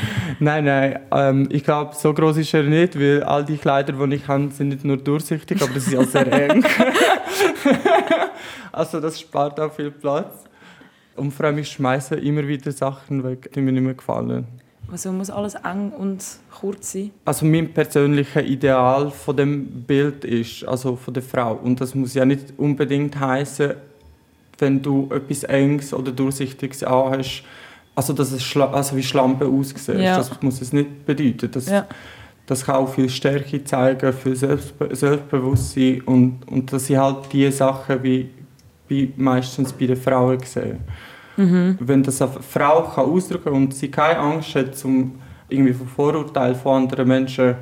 nein, 0.41 0.65
nein. 0.65 0.99
Ähm, 1.11 1.49
ich 1.51 1.65
glaube, 1.65 1.95
so 1.95 2.13
groß 2.13 2.37
ist 2.37 2.53
er 2.53 2.65
nicht, 2.65 2.99
weil 2.99 3.23
all 3.23 3.45
die 3.45 3.57
Kleider, 3.57 3.95
die 3.95 4.17
ich 4.17 4.29
habe, 4.29 4.51
sind 4.51 4.69
nicht 4.69 4.85
nur 4.85 4.99
durchsichtig, 4.99 5.63
aber 5.63 5.73
sie 5.81 5.91
sind 5.91 6.01
auch 6.01 6.05
sehr 6.05 6.31
eng. 6.31 6.65
also 8.73 9.01
das 9.01 9.19
spart 9.19 9.59
auch 9.59 9.73
viel 9.73 9.91
Platz. 9.91 10.45
Und 11.17 11.33
vor 11.33 11.47
allem, 11.47 11.59
ich 11.59 11.71
schmeiße 11.71 12.17
immer 12.17 12.47
wieder 12.47 12.73
Sachen 12.73 13.23
weg, 13.25 13.51
die 13.55 13.61
mir 13.61 13.73
nicht 13.73 13.83
mehr 13.83 13.95
gefallen. 13.95 14.47
Also 14.91 15.13
muss 15.13 15.31
alles 15.31 15.55
eng 15.55 15.93
und 15.93 16.25
kurz 16.51 16.93
sein? 16.93 17.11
Also 17.25 17.47
mein 17.47 17.73
persönliches 17.73 18.43
Ideal 18.43 19.11
von 19.11 19.37
dem 19.37 19.83
Bild 19.83 20.25
ist, 20.25 20.65
also 20.67 20.97
von 20.97 21.15
der 21.15 21.23
Frau. 21.23 21.55
Und 21.55 21.81
das 21.81 21.95
muss 21.95 22.15
ja 22.15 22.25
nicht 22.25 22.55
unbedingt 22.57 23.19
heißen, 23.19 23.75
wenn 24.59 24.83
du 24.83 25.09
etwas 25.13 25.45
Enges 25.45 25.95
oder 25.95 26.11
Durchsichtiges 26.11 26.83
anhast, 26.83 27.43
also 27.95 28.13
dass 28.13 28.33
es 28.33 28.57
also 28.57 28.97
wie 28.97 29.03
Schlampe 29.03 29.47
aussieht. 29.47 29.99
Ja. 29.99 30.17
Das 30.17 30.31
muss 30.43 30.61
es 30.61 30.73
nicht 30.73 31.07
bedeuten. 31.07 31.51
Das, 31.51 31.69
ja. 31.69 31.87
das 32.47 32.65
kann 32.65 32.77
auch 32.77 32.93
viel 32.93 33.09
Stärke 33.09 33.63
zeigen, 33.63 34.13
viel 34.13 34.37
Selbstbe 34.37 34.95
Selbstbewusstsein 34.95 36.01
und, 36.03 36.49
und 36.49 36.73
das 36.73 36.87
sind 36.87 36.99
halt 36.99 37.33
die 37.33 37.51
Sachen, 37.53 38.03
wie 38.03 38.29
wie 38.91 39.13
meistens 39.17 39.73
bei 39.73 39.87
den 39.87 39.97
Frauen 39.97 40.39
gesehen. 40.39 40.81
Mhm. 41.37 41.79
Wenn 41.81 42.03
das 42.03 42.21
eine 42.21 42.33
Frau 42.33 42.83
kann 42.83 43.07
ausdrücken 43.07 43.45
kann 43.45 43.55
und 43.55 43.75
sie 43.75 43.91
keine 43.91 44.19
Angst 44.19 44.55
hat, 44.55 44.77
zum 44.77 45.13
irgendwie 45.49 45.73
von 45.73 45.89
Vorurteilen 45.89 46.55
von 46.55 46.83
anderen 46.83 47.09
Menschen, 47.09 47.55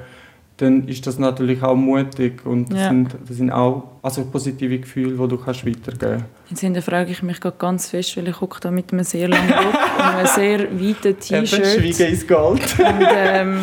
dann 0.59 0.89
ist 0.89 1.07
das 1.07 1.21
natürlich 1.21 1.63
auch 1.63 1.77
mutig 1.77 2.45
und 2.45 2.73
das, 2.73 2.81
ja. 2.81 2.89
sind, 2.89 3.17
das 3.27 3.37
sind 3.37 3.53
auch 3.53 3.85
also 4.03 4.25
positive 4.25 4.81
Gefühle, 4.81 5.13
die 5.13 5.29
du 5.29 5.37
kannst 5.37 5.65
weitergeben 5.65 6.25
kannst. 6.49 6.63
Jetzt 6.63 6.85
frage 6.85 7.13
ich 7.13 7.23
mich 7.23 7.39
ganz 7.59 7.91
fest, 7.91 8.17
weil 8.17 8.27
ich 8.27 8.37
gucke 8.37 8.59
da 8.61 8.73
mit 8.73 8.93
einem 8.93 9.05
sehr 9.05 9.29
langen 9.29 9.53
Rock 9.53 9.75
und 9.99 10.05
einem 10.05 10.27
sehr 10.35 10.59
weiten 10.63 11.19
T-Shirt. 11.21 11.65
Schweigen 11.65 12.13
ins 12.13 12.27
Gold. 12.27 12.79
und, 12.79 13.07
ähm, 13.17 13.59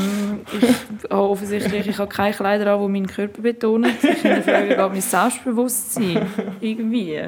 ich 0.54 1.10
habe 1.10 1.22
offensichtlich 1.22 1.88
ich 1.88 1.98
habe 1.98 2.10
keine 2.10 2.34
Kleider 2.34 2.74
an, 2.74 2.82
die 2.82 2.88
meinen 2.88 3.08
Körper 3.08 3.42
betonen. 3.42 3.92
Ich 4.02 4.20
frage 4.20 4.70
gerade 4.70 4.94
mein 4.94 5.02
Selbstbewusstsein. 5.02 6.22
Irgendwie 6.62 7.20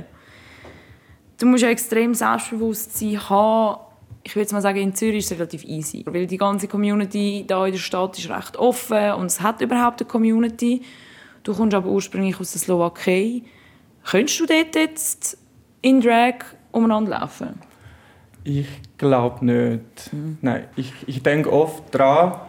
du 1.37 1.45
musst 1.45 1.63
ja 1.63 1.69
extrem 1.69 2.13
Selbstbewusstsein 2.13 3.29
haben. 3.29 3.81
Ich 4.23 4.35
würde 4.35 4.53
mal 4.53 4.61
sagen, 4.61 4.79
in 4.79 4.93
Zürich 4.93 5.19
ist 5.19 5.31
es 5.31 5.37
relativ 5.37 5.63
easy. 5.63 6.03
Weil 6.05 6.27
die 6.27 6.37
ganze 6.37 6.67
Community 6.67 7.45
da 7.47 7.65
in 7.65 7.73
der 7.73 7.79
Stadt 7.79 8.17
ist 8.17 8.29
recht 8.29 8.57
offen 8.57 9.13
und 9.13 9.27
es 9.27 9.41
hat 9.41 9.61
überhaupt 9.61 10.01
eine 10.01 10.07
Community. 10.09 10.81
Du 11.43 11.53
kommst 11.53 11.73
aber 11.73 11.89
ursprünglich 11.89 12.39
aus 12.39 12.51
der 12.51 12.61
Slowakei. 12.61 13.43
Könntest 14.03 14.39
du 14.39 14.45
dort 14.45 14.75
jetzt 14.75 15.37
in 15.81 16.01
Drag 16.01 16.35
umeinander 16.71 17.19
laufen? 17.19 17.59
Ich 18.43 18.67
glaube 18.97 19.45
nicht. 19.45 20.13
Mhm. 20.13 20.37
Nein, 20.41 20.65
ich, 20.75 20.93
ich 21.05 21.23
denke 21.23 21.51
oft 21.51 21.83
daran, 21.93 22.39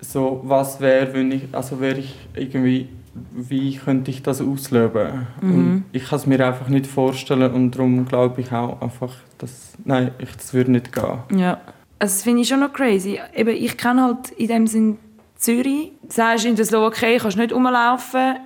so, 0.00 0.40
was 0.44 0.80
wäre, 0.80 1.14
wenn 1.14 1.32
ich, 1.32 1.42
also 1.52 1.80
wäre 1.80 1.98
ich 1.98 2.14
irgendwie 2.34 2.88
wie 3.32 3.76
könnte 3.76 4.10
ich 4.10 4.22
das 4.22 4.40
ausleben? 4.40 5.26
Mhm. 5.40 5.50
Und 5.50 5.84
ich 5.92 6.06
kann 6.06 6.18
es 6.18 6.26
mir 6.26 6.44
einfach 6.46 6.68
nicht 6.68 6.86
vorstellen 6.86 7.52
und 7.52 7.72
darum 7.72 8.06
glaube 8.06 8.40
ich 8.40 8.52
auch 8.52 8.80
einfach, 8.80 9.14
dass, 9.38 9.74
nein, 9.84 10.10
ich, 10.18 10.34
das 10.36 10.52
würde 10.52 10.72
nicht 10.72 10.92
gehen. 10.92 11.38
Ja, 11.38 11.60
also 11.98 12.14
das 12.14 12.22
finde 12.22 12.42
ich 12.42 12.48
schon 12.48 12.60
noch 12.60 12.72
crazy. 12.72 13.20
Eben, 13.34 13.56
ich 13.56 13.76
kenne 13.76 14.02
halt 14.02 14.30
in 14.30 14.48
dem 14.48 14.66
Sinn 14.66 14.98
Zürich. 15.36 15.92
Sagst 16.08 16.44
in 16.44 16.56
der 16.56 16.64
Slowakei 16.64 17.18
kannst 17.18 17.36
du 17.36 17.40
nicht 17.40 17.52
rumlaufen. 17.52 18.36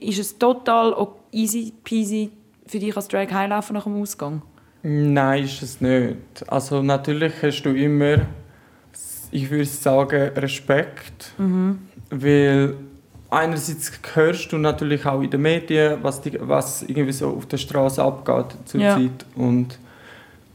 Ist 0.00 0.18
es 0.18 0.38
total 0.38 0.94
easy 1.32 1.72
peasy 1.84 2.30
für 2.66 2.78
dich 2.78 2.96
als 2.96 3.08
Drag 3.08 3.30
heimlaufen 3.30 3.74
nach 3.74 3.84
dem 3.84 4.00
Ausgang? 4.00 4.42
Nein, 4.82 5.44
ist 5.44 5.62
es 5.62 5.80
nicht. 5.80 6.16
Also 6.46 6.82
natürlich 6.82 7.34
hast 7.42 7.62
du 7.62 7.70
immer, 7.70 8.18
ich 9.30 9.50
würde 9.50 9.64
sagen, 9.64 10.30
Respekt. 10.36 11.32
Mhm. 11.36 11.78
Weil 12.10 12.74
einerseits 13.30 13.92
hörst 14.14 14.52
du 14.52 14.58
natürlich 14.58 15.04
auch 15.06 15.20
in 15.20 15.30
den 15.30 15.42
Medien, 15.42 15.98
was, 16.02 16.20
die, 16.20 16.38
was 16.40 16.82
irgendwie 16.82 17.12
so 17.12 17.28
auf 17.28 17.46
der 17.46 17.58
Straße 17.58 18.02
abgeht 18.02 18.56
zurzeit. 18.64 18.98
Ja. 19.36 19.42
Und 19.42 19.78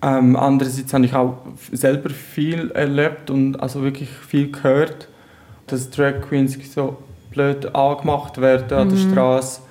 ähm, 0.02 0.36
andererseits 0.36 0.94
habe 0.94 1.06
ich 1.06 1.14
auch 1.14 1.38
selber 1.72 2.10
viel 2.10 2.72
erlebt 2.72 3.30
und 3.30 3.58
also 3.58 3.84
wirklich 3.84 4.10
viel 4.10 4.52
gehört, 4.52 5.08
dass 5.68 5.90
Drag 5.90 6.22
Queens 6.22 6.58
so 6.74 6.98
blöd 7.32 7.74
angemacht 7.74 8.40
werden 8.42 8.78
an 8.78 8.90
der 8.90 8.98
mhm. 8.98 9.12
Straße. 9.12 9.62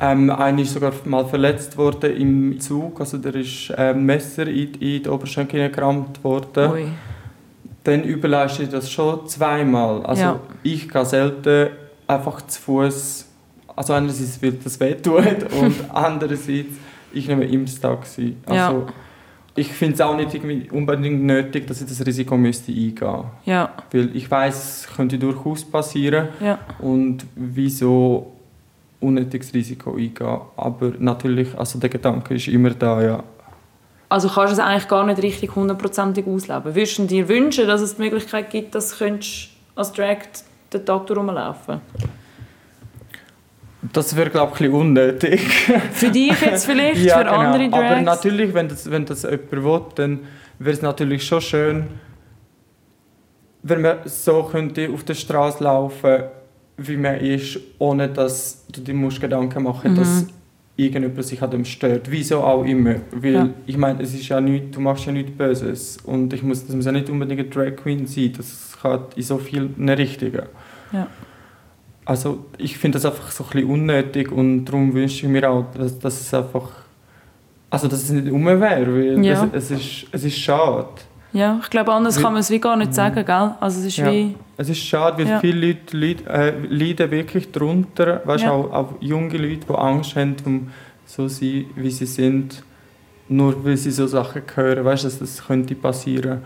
Ähm, 0.00 0.30
einer 0.30 0.62
ist 0.62 0.74
sogar 0.74 0.92
mal 1.04 1.26
verletzt 1.26 1.76
worden 1.76 2.16
im 2.16 2.60
Zug, 2.60 3.00
also 3.00 3.18
der 3.18 3.34
ist 3.34 3.72
ein 3.72 3.96
ähm, 3.96 4.06
Messer 4.06 4.46
in, 4.46 4.74
in 4.74 5.02
die 5.02 5.08
Oberschenkel 5.08 5.68
gerammt 5.70 6.22
worden. 6.22 6.70
Ui. 6.70 6.88
Dann 7.82 8.04
überleiste 8.04 8.62
ich 8.62 8.68
das 8.68 8.90
schon 8.90 9.26
zweimal. 9.26 10.06
Also 10.06 10.22
ja. 10.22 10.40
ich 10.62 10.88
gehe 10.88 11.04
selten 11.04 11.70
einfach 12.08 12.42
zu 12.46 12.60
Fuß. 12.60 13.26
Also 13.76 13.92
einerseits 13.92 14.42
weil 14.42 14.52
das 14.52 14.80
wehtut 14.80 15.52
und 15.60 15.74
andererseits 15.92 16.74
ich 17.12 17.28
nehme 17.28 17.44
immer 17.44 17.64
das 17.64 17.80
Taxi. 17.80 18.36
Also, 18.46 18.56
ja 18.80 18.86
ich 19.58 19.72
finde 19.72 19.94
es 19.94 20.00
auch 20.00 20.16
nicht 20.16 20.32
irgendwie 20.34 20.70
unbedingt 20.70 21.24
nötig, 21.24 21.66
dass 21.66 21.80
ich 21.80 21.88
das 21.88 22.04
Risiko 22.06 22.36
müsste 22.36 22.70
eingehen 22.70 23.24
ja. 23.44 23.72
Weil 23.92 24.14
ich 24.14 24.30
weiß, 24.30 24.86
es 24.86 24.96
könnte 24.96 25.18
durchaus 25.18 25.64
passieren. 25.64 26.28
Ja. 26.40 26.58
Und 26.78 27.26
wieso 27.34 28.34
unnötiges 29.00 29.52
Risiko 29.52 29.94
eingehen. 29.96 30.40
Aber 30.56 30.92
natürlich, 30.98 31.58
also 31.58 31.78
der 31.78 31.90
Gedanke 31.90 32.34
ist 32.34 32.48
immer 32.48 32.70
da, 32.70 33.02
ja. 33.02 33.24
Also 34.08 34.28
kannst 34.28 34.56
du 34.56 34.60
es 34.60 34.66
eigentlich 34.66 34.88
gar 34.88 35.04
nicht 35.04 35.22
richtig 35.22 35.54
hundertprozentig 35.54 36.26
ausleben? 36.26 36.74
Würdest 36.74 36.98
du 36.98 37.06
dir 37.06 37.28
wünschen, 37.28 37.66
dass 37.66 37.80
es 37.80 37.96
die 37.96 38.02
Möglichkeit 38.02 38.50
gibt, 38.50 38.74
dass 38.74 38.96
du 38.96 39.20
als 39.74 39.92
Drag 39.92 40.18
den 40.72 40.84
Tag 40.84 41.06
durchlaufen 41.06 41.80
das 43.92 44.16
wäre, 44.16 44.30
glaube 44.30 44.52
ich, 44.56 44.60
ein 44.62 44.72
unnötig. 44.72 45.40
Für 45.92 46.10
dich 46.10 46.40
jetzt 46.40 46.66
vielleicht, 46.66 47.00
ja, 47.02 47.18
für 47.18 47.24
genau. 47.24 47.36
andere 47.36 47.70
Drags? 47.70 47.92
Aber 47.92 48.00
natürlich, 48.02 48.52
wenn 48.52 48.68
das, 48.68 48.90
wenn 48.90 49.04
das 49.04 49.22
jemand 49.22 49.52
will, 49.52 49.80
dann 49.94 50.20
wäre 50.58 50.74
es 50.74 50.82
natürlich 50.82 51.24
schon 51.24 51.40
schön, 51.40 51.86
wenn 53.62 53.80
man 53.80 53.98
so 54.04 54.42
könnte 54.44 54.90
auf 54.92 55.04
der 55.04 55.14
Straße 55.14 55.62
laufen 55.62 56.24
wie 56.80 56.96
man 56.96 57.16
ist, 57.16 57.58
ohne 57.78 58.08
dass 58.08 58.64
du 58.68 58.80
dir 58.80 58.94
musst 58.94 59.20
Gedanken 59.20 59.64
machen 59.64 59.94
musst, 59.94 60.22
mhm. 60.22 60.26
dass 60.26 60.34
irgendjemand 60.78 61.24
sich 61.24 61.42
an 61.42 61.50
dem 61.50 61.64
stört. 61.64 62.10
Wieso 62.10 62.40
auch 62.40 62.64
immer. 62.64 62.94
Weil, 63.10 63.32
ja. 63.32 63.50
ich 63.66 63.76
meine, 63.76 64.00
es 64.00 64.14
ist 64.14 64.28
ja 64.28 64.40
nicht, 64.40 64.74
du 64.76 64.80
machst 64.80 65.04
ja 65.06 65.12
nichts 65.12 65.32
Böses. 65.32 65.98
Und 66.04 66.32
ich 66.32 66.42
muss, 66.42 66.64
das 66.66 66.74
muss 66.74 66.86
ja 66.86 66.92
nicht 66.92 67.10
unbedingt 67.10 67.40
eine 67.40 67.50
Drag 67.50 67.76
Queen 67.76 68.06
sein. 68.06 68.32
Das 68.36 68.78
kann 68.80 69.00
in 69.16 69.22
so 69.22 69.38
vielen 69.38 69.88
Richtungen. 69.88 70.44
Ja. 70.92 71.08
Also 72.04 72.46
ich 72.56 72.78
finde 72.78 72.96
das 72.96 73.04
einfach 73.04 73.30
so 73.32 73.44
ein 73.44 73.50
bisschen 73.50 73.70
unnötig 73.70 74.32
und 74.32 74.64
darum 74.64 74.94
wünsche 74.94 75.26
ich 75.26 75.30
mir 75.30 75.50
auch, 75.50 75.66
dass, 75.72 75.98
dass 75.98 76.20
es 76.20 76.32
einfach, 76.32 76.70
also 77.68 77.86
dass 77.88 78.04
es 78.04 78.10
nicht 78.10 78.32
rum 78.32 78.46
wäre, 78.46 78.86
weil 78.86 79.22
ja. 79.22 79.44
es, 79.52 79.70
es, 79.70 79.78
ist, 79.78 80.06
es 80.12 80.24
ist 80.24 80.38
schade. 80.38 80.88
Ja, 81.32 81.60
ich 81.62 81.70
glaube, 81.70 81.92
anders 81.92 82.20
kann 82.20 82.32
man 82.32 82.40
es 82.40 82.50
wie 82.50 82.58
gar 82.58 82.76
nicht 82.76 82.94
sagen, 82.94 83.24
gell? 83.24 83.50
Also 83.60 83.80
es 83.80 83.86
ist 83.86 83.98
ja. 83.98 84.10
wie... 84.10 84.34
Es 84.56 84.68
ist 84.68 84.78
schade, 84.78 85.18
weil 85.18 85.30
ja. 85.30 85.40
viele 85.40 85.68
Leute 85.68 85.96
leiden, 85.96 86.26
äh, 86.26 86.50
leiden 86.68 87.10
wirklich 87.10 87.52
darunter, 87.52 88.22
weißt 88.24 88.44
ja. 88.44 88.52
auch, 88.52 88.72
auch 88.72 88.94
junge 89.00 89.36
Leute, 89.36 89.66
die 89.68 89.74
Angst 89.74 90.16
haben, 90.16 90.36
um 90.44 90.70
so 91.06 91.28
zu 91.28 91.34
sein, 91.34 91.66
wie 91.76 91.90
sie 91.90 92.06
sind, 92.06 92.62
nur 93.28 93.64
weil 93.64 93.76
sie 93.76 93.90
so 93.90 94.06
Sachen 94.06 94.42
hören, 94.54 94.84
weißt 94.84 95.04
du, 95.04 95.08
dass 95.08 95.18
das 95.18 95.46
könnte 95.46 95.74
passieren. 95.74 96.42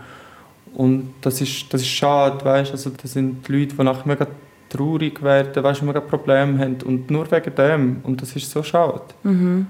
Und 0.73 1.13
das 1.21 1.39
ist, 1.41 1.73
das 1.73 1.81
ist 1.81 1.87
schade, 1.87 2.43
weißt 2.43 2.71
also 2.71 2.89
das 2.89 3.13
sind 3.13 3.47
Leute, 3.47 3.75
die 3.75 3.83
nachher 3.83 4.07
mega 4.07 4.27
traurig 4.69 5.21
werden, 5.21 5.63
weißt 5.63 5.81
du, 5.81 5.85
wir 5.85 6.01
Probleme 6.01 6.59
haben 6.59 6.77
und 6.85 7.11
nur 7.11 7.29
wegen 7.31 7.55
dem 7.55 8.01
und 8.03 8.21
das 8.21 8.35
ist 8.35 8.49
so 8.49 8.63
schade. 8.63 9.03
Mhm. 9.23 9.67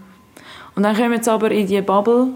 Und 0.76 0.84
dann 0.84 0.96
kommen 0.96 1.10
wir 1.10 1.18
jetzt 1.18 1.30
aber 1.30 1.52
in 1.52 1.68
die 1.68 1.82
Bubble, 1.82 2.30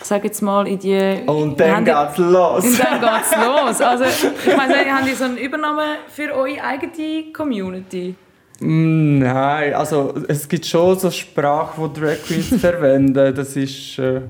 ich 0.00 0.06
sage 0.06 0.28
jetzt 0.28 0.40
mal 0.40 0.66
in 0.66 0.78
die... 0.78 1.22
Und 1.26 1.60
dann 1.60 1.84
geht's 1.84 2.16
los. 2.16 2.64
Und 2.64 2.78
dann 2.78 3.00
geht's 3.00 3.36
los. 3.36 3.80
Also 3.80 4.04
ich 4.46 4.56
meine, 4.56 4.74
haben 4.92 5.06
die 5.06 5.14
so 5.14 5.24
eine 5.24 5.38
Übernahme 5.38 5.96
für 6.08 6.32
eure 6.34 6.62
eigene 6.62 7.32
Community? 7.32 8.14
Mm, 8.60 9.18
nein, 9.18 9.74
also 9.74 10.14
es 10.28 10.48
gibt 10.48 10.66
schon 10.66 10.98
so 10.98 11.10
Sprache, 11.10 11.90
die 11.94 12.00
Drag 12.00 12.22
Queens 12.24 12.48
verwenden. 12.60 13.34
Das 13.34 13.56
ist, 13.56 13.98
äh, 13.98 14.22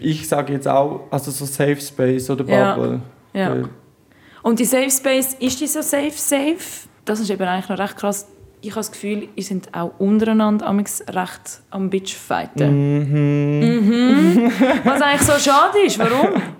ich 0.00 0.28
sage 0.28 0.52
jetzt 0.52 0.68
auch, 0.68 1.06
also 1.10 1.30
so 1.30 1.44
Safe 1.44 1.80
Space 1.80 2.30
oder 2.30 2.44
Bubble. 2.44 3.00
Ja. 3.32 3.54
ja. 3.54 3.68
Und 4.42 4.58
die 4.60 4.64
Safe 4.64 4.90
Space, 4.90 5.34
ist 5.40 5.60
die 5.60 5.66
so 5.66 5.82
safe, 5.82 6.12
safe? 6.12 6.86
das 7.06 7.20
ist 7.20 7.30
eben 7.30 7.42
eigentlich 7.42 7.68
noch 7.68 7.78
recht 7.78 7.96
krass. 7.96 8.26
Ich 8.66 8.72
habe 8.72 8.80
das 8.80 8.90
Gefühl, 8.90 9.28
ihr 9.36 9.44
sind 9.44 9.72
auch 9.72 9.92
untereinander 9.98 10.66
recht 10.76 11.60
am 11.70 11.88
Bitchfighten. 11.88 12.98
Mhm. 12.98 13.60
Mhm. 13.60 14.52
Was 14.82 15.00
eigentlich 15.00 15.22
so 15.22 15.38
schade 15.38 15.78
ist. 15.86 15.98
Warum? 15.98 16.42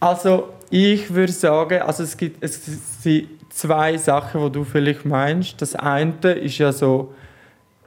Also, 0.00 0.50
ich 0.70 1.12
würde 1.12 1.32
sagen, 1.32 1.82
also 1.82 2.04
es 2.04 2.16
gibt 2.16 2.40
es 2.40 2.62
sind 3.02 3.30
zwei 3.50 3.96
Sachen, 3.96 4.44
die 4.44 4.52
du 4.52 4.62
vielleicht 4.62 5.04
meinst. 5.04 5.60
Das 5.60 5.74
eine 5.74 6.34
ist 6.34 6.58
ja 6.58 6.70
so, 6.70 7.14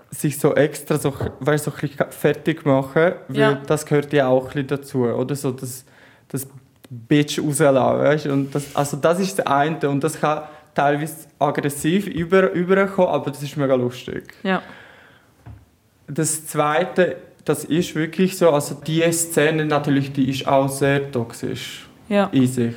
sich 0.10 0.38
so 0.38 0.54
extra 0.54 0.98
so, 0.98 1.14
weißt, 1.40 1.64
so 1.64 1.72
ein 1.72 2.12
fertig 2.12 2.66
machen, 2.66 3.14
weil 3.30 3.40
ja. 3.40 3.62
das 3.66 3.86
gehört 3.86 4.12
ja 4.12 4.28
auch 4.28 4.54
ein 4.54 4.68
dazu. 4.68 5.06
Oder 5.06 5.36
so 5.36 5.52
das, 5.52 5.86
das 6.28 6.46
Bitch 6.90 7.40
rauslassen. 7.40 8.00
Weißt? 8.00 8.26
Und 8.26 8.54
das, 8.54 8.76
also 8.76 8.98
das 8.98 9.22
ist 9.22 9.40
das 9.40 9.48
eine 9.48 9.90
und 9.90 10.04
das 10.04 10.20
kann 10.20 10.42
teilweise 10.74 11.28
aggressiv 11.40 12.08
über, 12.08 12.52
überkommen, 12.52 13.12
aber 13.12 13.32
das 13.32 13.44
ist 13.44 13.58
mega 13.58 13.76
lustig. 13.76 14.34
Ja. 14.44 14.62
Das 16.08 16.46
Zweite, 16.48 17.18
das 17.46 17.64
ist 17.64 17.96
wirklich 17.96 18.38
so, 18.38 18.52
also 18.52 18.76
die 18.76 19.10
Szene 19.12 19.66
natürlich, 19.66 20.12
die 20.12 20.30
ist 20.30 20.48
auch 20.48 20.70
sehr 20.70 21.12
toxisch 21.12 21.88
ja. 22.10 22.30
in 22.32 22.48
sich. 22.48 22.76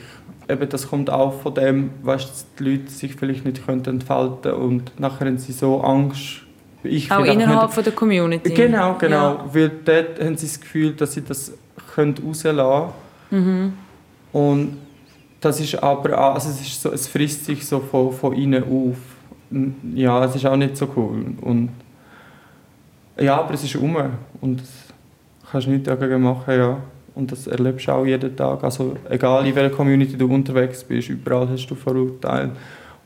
Eben, 0.48 0.68
das 0.68 0.88
kommt 0.88 1.08
auch 1.10 1.40
von 1.40 1.54
dem, 1.54 1.90
dass 2.04 2.46
die 2.58 2.64
Leute 2.64 2.90
sich 2.90 3.14
vielleicht 3.14 3.44
nicht 3.44 3.64
können 3.64 3.84
entfalten 3.84 4.52
und 4.52 4.98
nachher 5.00 5.26
haben 5.26 5.38
sie 5.38 5.52
so 5.52 5.80
Angst. 5.80 6.42
Ich 6.82 7.10
auch 7.10 7.24
innerhalb 7.24 7.72
von 7.72 7.82
der 7.82 7.94
Community. 7.94 8.52
Genau, 8.52 8.94
genau. 8.98 9.16
Ja. 9.16 9.44
Weil 9.52 9.70
dort 9.84 10.20
haben 10.20 10.36
sie 10.36 10.46
das 10.46 10.60
Gefühl, 10.60 10.92
dass 10.92 11.14
sie 11.14 11.22
das 11.22 11.52
können 11.94 12.14
rauslassen 12.22 12.92
können. 13.30 13.46
Mhm. 13.46 13.72
Und 14.32 14.76
das 15.44 15.60
ist 15.60 15.82
aber 15.82 16.18
auch, 16.18 16.34
also 16.34 16.48
es, 16.48 16.60
ist 16.60 16.80
so, 16.80 16.92
es 16.92 17.06
frisst 17.06 17.44
sich 17.44 17.66
so 17.66 17.80
von, 17.80 18.12
von 18.12 18.32
innen 18.32 18.64
auf. 18.64 18.96
Ja, 19.94 20.24
es 20.24 20.34
ist 20.36 20.46
auch 20.46 20.56
nicht 20.56 20.76
so 20.76 20.88
cool. 20.96 21.24
Und, 21.42 21.70
ja, 23.18 23.38
aber 23.38 23.54
es 23.54 23.62
ist 23.62 23.76
um 23.76 23.96
und 24.40 24.60
das 24.60 24.70
kannst 25.50 25.66
du 25.66 25.70
nichts 25.72 25.86
dagegen 25.86 26.22
machen, 26.22 26.56
ja. 26.56 26.78
Und 27.14 27.30
das 27.30 27.46
erlebst 27.46 27.86
du 27.86 27.92
auch 27.92 28.04
jeden 28.04 28.34
Tag. 28.34 28.64
Also 28.64 28.96
egal 29.08 29.46
in 29.46 29.54
welcher 29.54 29.74
Community 29.74 30.16
du 30.16 30.32
unterwegs 30.32 30.82
bist, 30.82 31.10
überall 31.10 31.48
hast 31.48 31.66
du 31.66 31.74
Vorurteile. 31.74 32.50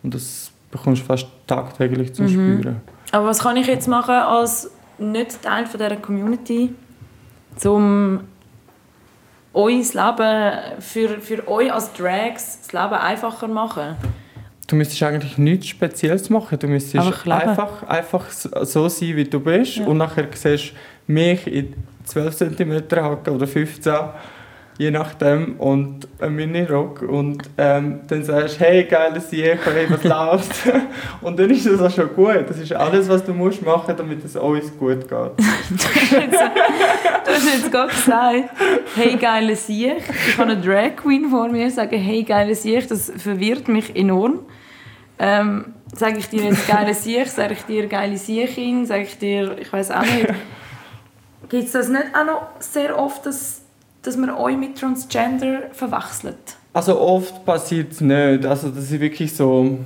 Und 0.03 0.15
das 0.15 0.51
bekommst 0.71 1.03
du 1.03 1.07
fast 1.07 1.27
tagtäglich 1.47 2.15
zu 2.15 2.23
mhm. 2.23 2.29
spüren. 2.29 2.81
Aber 3.13 3.27
was 3.27 3.41
kann 3.41 3.57
ich 3.57 3.67
jetzt 3.67 3.89
machen 3.89 4.15
als 4.15 4.71
nicht 4.99 5.43
Teil 5.43 5.67
von 5.67 5.79
dieser 5.79 5.97
Community, 5.97 6.71
um 7.65 8.21
euer 9.59 9.83
Leben, 9.83 10.81
für, 10.81 11.21
für 11.21 11.49
euch 11.49 11.73
als 11.73 11.93
Drags, 11.93 12.61
das 12.61 12.73
Leben 12.73 12.95
einfacher 12.95 13.49
machen? 13.49 13.97
Du 14.69 14.77
müsstest 14.77 15.03
eigentlich 15.03 15.37
nichts 15.37 15.67
Spezielles 15.67 16.31
machen. 16.31 16.59
Du 16.59 16.69
müsstest 16.69 17.27
einfach, 17.27 17.83
einfach 17.85 18.31
so 18.31 18.89
sein, 18.89 19.17
wie 19.17 19.25
du 19.25 19.41
bist. 19.41 19.79
Ja. 19.79 19.87
Und 19.87 19.97
nachher 19.97 20.29
siehst 20.33 20.73
du 21.07 21.13
mich 21.13 21.47
in 21.47 21.75
12 22.05 22.37
cm 22.37 22.83
hacken 22.93 23.35
oder 23.35 23.47
15 23.47 23.95
je 24.79 24.93
nachdem, 24.93 25.57
und 25.59 26.07
ein 26.21 26.37
Mini-Rock 26.37 27.03
und 27.03 27.43
ähm, 27.59 28.01
dann 28.07 28.23
sagst 28.23 28.61
du, 28.61 28.65
hey, 28.65 28.85
geiles 28.85 29.29
Sieg, 29.29 29.59
hey, 29.65 29.87
was 29.91 30.05
läuft? 30.05 30.55
und 31.21 31.39
dann 31.39 31.51
ist 31.51 31.67
das 31.67 31.81
auch 31.81 31.91
schon 31.91 32.15
gut. 32.15 32.45
Das 32.49 32.59
ist 32.59 32.73
alles, 32.73 33.09
was 33.09 33.25
du 33.25 33.35
musst 33.35 33.61
machen, 33.63 33.95
damit 33.97 34.25
es 34.25 34.37
uns 34.37 34.77
gut 34.79 35.01
geht. 35.01 35.11
du 35.11 35.27
hast 37.27 37.55
jetzt 37.55 37.73
gerade 37.73 37.89
gesagt, 37.89 38.51
hey, 38.95 39.17
geiles 39.17 39.67
Sieg. 39.67 39.97
Ich 40.29 40.39
habe 40.39 40.53
eine 40.53 40.61
Drag 40.61 40.95
Queen 40.95 41.29
vor 41.29 41.49
mir 41.49 41.69
sagen, 41.73 41.99
hey, 41.99 42.23
geiles 42.23 42.63
Sieg, 42.63 42.89
das 42.89 43.13
verwirrt 43.17 43.67
mich 43.67 43.97
enorm. 43.97 44.41
Ähm, 45.19 45.75
sage 45.93 46.19
ich 46.19 46.29
dir 46.29 46.45
jetzt 46.45 46.69
geile 46.69 46.95
Sieg, 46.95 47.27
sage 47.27 47.55
ich 47.55 47.63
dir 47.63 47.89
geile 47.89 48.17
Siechin, 48.17 48.87
sage 48.87 49.03
ich 49.03 49.19
dir, 49.19 49.59
ich 49.59 49.73
weiß 49.73 49.91
auch 49.91 50.03
nicht. 50.03 50.29
Gibt 51.49 51.65
es 51.65 51.73
das 51.73 51.89
nicht 51.89 52.05
auch 52.15 52.27
noch 52.27 52.43
sehr 52.61 52.97
oft, 52.97 53.27
dass 53.27 53.63
dass 54.03 54.17
man 54.17 54.31
euch 54.31 54.57
mit 54.57 54.79
Transgender 54.79 55.71
verwechselt? 55.73 56.57
Also 56.73 57.01
oft 57.01 57.45
passiert 57.45 57.93
es 57.93 58.01
nicht. 58.01 58.47
Also 58.47 58.69
das 58.69 58.91
ist 58.91 59.01
wirklich 59.01 59.35
so, 59.35 59.79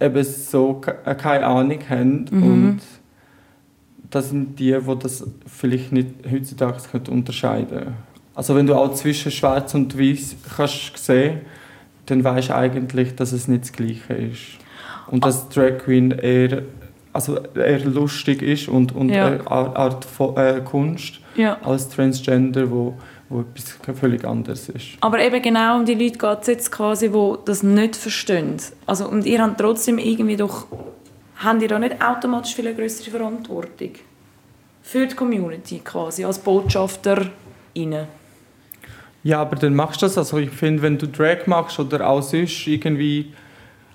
eben 0.00 0.24
so 0.24 0.80
äh, 1.04 1.14
keine 1.14 1.46
Ahnung 1.46 1.78
haben 1.88 2.26
mhm. 2.30 2.42
und 2.42 2.80
das 4.10 4.30
sind 4.30 4.58
die, 4.58 4.76
die 4.76 4.98
das 4.98 5.24
vielleicht 5.46 5.92
nicht 5.92 6.08
heutzutage 6.30 6.78
unterscheiden 7.10 7.78
können. 7.78 7.96
Also 8.34 8.56
wenn 8.56 8.66
du 8.66 8.74
auch 8.74 8.94
zwischen 8.94 9.30
Schwarz 9.30 9.74
und 9.74 9.98
Weiß 9.98 10.36
kannst 10.56 10.96
sehen, 10.98 11.40
dann 12.06 12.24
weißt 12.24 12.50
du 12.50 12.56
eigentlich, 12.56 13.14
dass 13.14 13.32
es 13.32 13.48
nicht 13.48 13.64
das 13.64 13.72
Gleiche 13.72 14.14
ist. 14.14 14.40
Und 15.08 15.24
dass 15.24 15.48
Drag 15.48 15.78
Queen 15.78 16.10
eher, 16.10 16.62
also 17.12 17.38
eher 17.54 17.84
lustig 17.84 18.42
ist 18.42 18.68
und, 18.68 18.94
und 18.94 19.10
ja. 19.10 19.26
eine 19.26 19.46
Art 19.46 20.04
von, 20.04 20.36
äh, 20.36 20.60
Kunst 20.64 21.20
ja. 21.36 21.58
als 21.62 21.88
Transgender, 21.88 22.70
wo, 22.70 22.96
wo 23.30 23.40
etwas 23.40 23.96
völlig 23.98 24.24
anderes 24.24 24.68
ist. 24.68 24.98
Aber 25.00 25.20
eben 25.20 25.40
genau 25.40 25.78
um 25.78 25.86
die 25.86 25.94
Leute 25.94 26.18
geht 26.18 26.38
es 26.42 26.46
jetzt 26.48 26.72
quasi, 26.72 27.10
die 27.10 27.34
das 27.44 27.62
nicht 27.62 27.96
verstehen. 27.96 28.56
Also, 28.86 29.08
und 29.08 29.24
ihr 29.24 29.40
habt 29.40 29.58
trotzdem 29.58 29.98
irgendwie 29.98 30.36
doch, 30.36 30.66
habt 31.36 31.62
ihr 31.62 31.68
da 31.68 31.78
nicht 31.78 32.02
automatisch 32.04 32.54
viel 32.54 32.74
größere 32.74 33.10
Verantwortung? 33.10 33.92
Für 34.82 35.06
die 35.06 35.14
Community 35.14 35.80
quasi, 35.82 36.24
als 36.24 36.40
Botschafter 36.40 37.30
innen. 37.72 38.08
Ja, 39.22 39.40
aber 39.42 39.56
dann 39.56 39.74
machst 39.74 40.02
du 40.02 40.06
das. 40.06 40.18
Also 40.18 40.38
ich 40.38 40.50
finde, 40.50 40.82
wenn 40.82 40.98
du 40.98 41.06
Drag 41.06 41.46
machst 41.46 41.78
oder 41.78 42.08
auch 42.08 42.22
sonst 42.22 42.66
irgendwie 42.66 43.32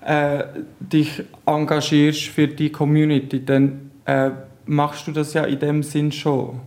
äh, 0.00 0.44
dich 0.80 1.22
engagierst 1.44 2.26
für 2.28 2.48
die 2.48 2.70
Community, 2.70 3.44
dann 3.44 3.90
äh, 4.06 4.30
machst 4.64 5.06
du 5.08 5.12
das 5.12 5.34
ja 5.34 5.44
in 5.44 5.58
dem 5.58 5.82
Sinn 5.82 6.12
schon, 6.12 6.60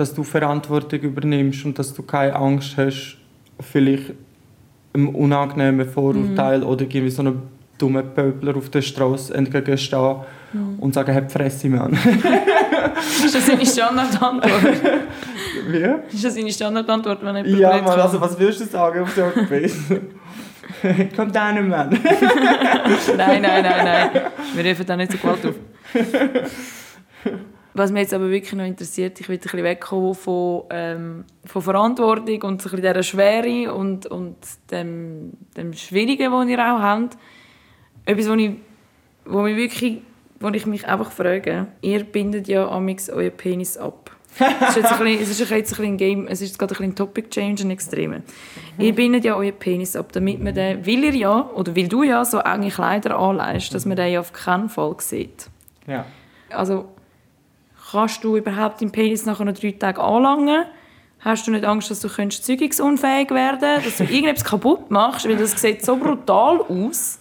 dass 0.00 0.14
du 0.14 0.22
Verantwortung 0.22 1.00
übernimmst 1.00 1.66
und 1.66 1.78
dass 1.78 1.92
du 1.92 2.02
keine 2.02 2.34
Angst 2.34 2.74
hast, 2.78 3.18
vielleicht 3.60 4.14
einem 4.94 5.10
unangenehmen 5.10 5.86
Vorurteil 5.86 6.60
mhm. 6.60 6.66
oder 6.66 6.82
irgendwie 6.82 7.10
so 7.10 7.20
einem 7.20 7.42
dummen 7.76 8.14
Pöbler 8.14 8.56
auf 8.56 8.70
der 8.70 8.80
Straße 8.80 9.34
entgegenzustehen 9.34 10.16
mhm. 10.54 10.78
und 10.78 10.94
sagen, 10.94 11.12
hey, 11.12 11.28
Fresse, 11.28 11.68
Mann. 11.68 11.92
ist 13.24 13.34
das 13.34 13.46
seine 13.46 13.66
Standardantwort? 13.66 14.80
Wie? 15.68 16.14
Ist 16.14 16.24
das 16.24 16.34
seine 16.34 16.50
Standardantwort, 16.50 17.22
wenn 17.22 17.36
jemand 17.36 17.58
Ja, 17.58 17.82
Mann, 17.82 18.00
also 18.00 18.18
was 18.22 18.38
willst 18.38 18.60
du 18.62 18.64
sagen 18.64 19.02
auf 19.02 19.14
so 19.14 19.20
etwas? 19.20 19.72
Kommt 21.14 21.36
einer, 21.36 21.60
Mann. 21.60 21.90
nein, 21.90 23.42
nein, 23.42 23.62
nein, 23.62 23.84
nein. 23.84 24.10
Wir 24.54 24.70
rufen 24.70 24.86
da 24.86 24.96
nicht 24.96 25.12
so 25.12 25.18
Gewalt 25.18 25.44
auf. 25.44 25.54
Was 27.74 27.92
mich 27.92 28.02
jetzt 28.02 28.14
aber 28.14 28.30
wirklich 28.30 28.52
noch 28.52 28.64
interessiert, 28.64 29.20
ich 29.20 29.28
will 29.28 29.36
ein 29.36 29.40
bisschen 29.40 29.62
wegkommen 29.62 30.14
von, 30.14 30.64
ähm, 30.70 31.24
von 31.44 31.62
Verantwortung 31.62 32.42
und 32.42 32.62
so 32.62 32.68
ein 32.68 32.76
bisschen 32.76 32.82
dieser 32.82 33.02
Schwere 33.02 33.72
und, 33.72 34.06
und 34.06 34.36
dem, 34.70 35.32
dem 35.56 35.72
Schwierigen, 35.72 36.32
das 36.32 36.48
ihr 36.48 36.58
auch 36.58 36.80
habt. 36.80 37.16
Etwas, 38.06 38.28
wo, 38.28 38.34
ich, 38.34 38.52
wo, 39.24 39.42
mich 39.42 39.56
wirklich, 39.56 40.02
wo 40.40 40.48
ich 40.48 40.66
mich 40.66 40.86
einfach 40.86 41.12
frage, 41.12 41.68
ihr 41.80 42.04
bindet 42.04 42.48
ja 42.48 42.68
amix 42.68 43.08
euren 43.08 43.36
Penis 43.36 43.76
ab. 43.76 44.10
es 44.38 44.70
ist 44.70 44.76
jetzt 44.76 44.92
ein 44.92 44.98
bisschen, 44.98 45.22
es 45.22 45.30
ist 45.30 45.50
jetzt 45.50 45.72
ein 45.72 45.76
bisschen 45.76 45.96
Game, 45.96 46.26
es 46.26 46.40
ist 46.40 46.58
gerade 46.58 46.74
ein 46.74 46.78
bisschen 46.78 46.94
Topic 46.96 47.30
Change, 47.30 47.64
ein 47.64 47.70
extreme. 47.70 48.18
Mhm. 48.78 48.84
Ihr 48.84 48.94
bindet 48.94 49.24
ja 49.24 49.36
euren 49.36 49.52
Penis 49.52 49.94
ab, 49.94 50.12
damit 50.12 50.42
man 50.42 50.54
den, 50.54 50.84
will 50.86 51.04
ihr 51.04 51.14
ja, 51.14 51.50
oder 51.54 51.74
will 51.76 51.88
du 51.88 52.02
ja 52.02 52.24
so 52.24 52.38
enge 52.38 52.70
Kleider 52.70 53.16
anleist, 53.18 53.74
dass 53.74 53.86
man 53.86 53.96
den 53.96 54.12
ja 54.12 54.20
auf 54.20 54.32
keinen 54.32 54.68
Fall 54.68 54.96
sieht. 54.98 55.48
Ja. 55.86 56.04
Also, 56.50 56.88
kannst 57.92 58.24
du 58.24 58.36
überhaupt 58.36 58.80
deinen 58.80 58.92
Penis 58.92 59.26
nach 59.26 59.40
noch 59.40 59.52
drei 59.52 59.72
Tagen 59.72 60.00
anlangen? 60.00 60.64
Hast 61.20 61.46
du 61.46 61.50
nicht 61.50 61.64
Angst, 61.64 61.90
dass 61.90 62.00
du 62.00 62.08
zeugungsunfähig 62.08 63.30
werden 63.30 63.84
dass 63.84 63.98
du 63.98 64.04
irgendetwas 64.04 64.44
kaputt 64.44 64.90
machst? 64.90 65.28
Weil 65.28 65.36
das 65.36 65.60
sieht 65.60 65.84
so 65.84 65.96
brutal 65.96 66.60
aus. 66.62 67.18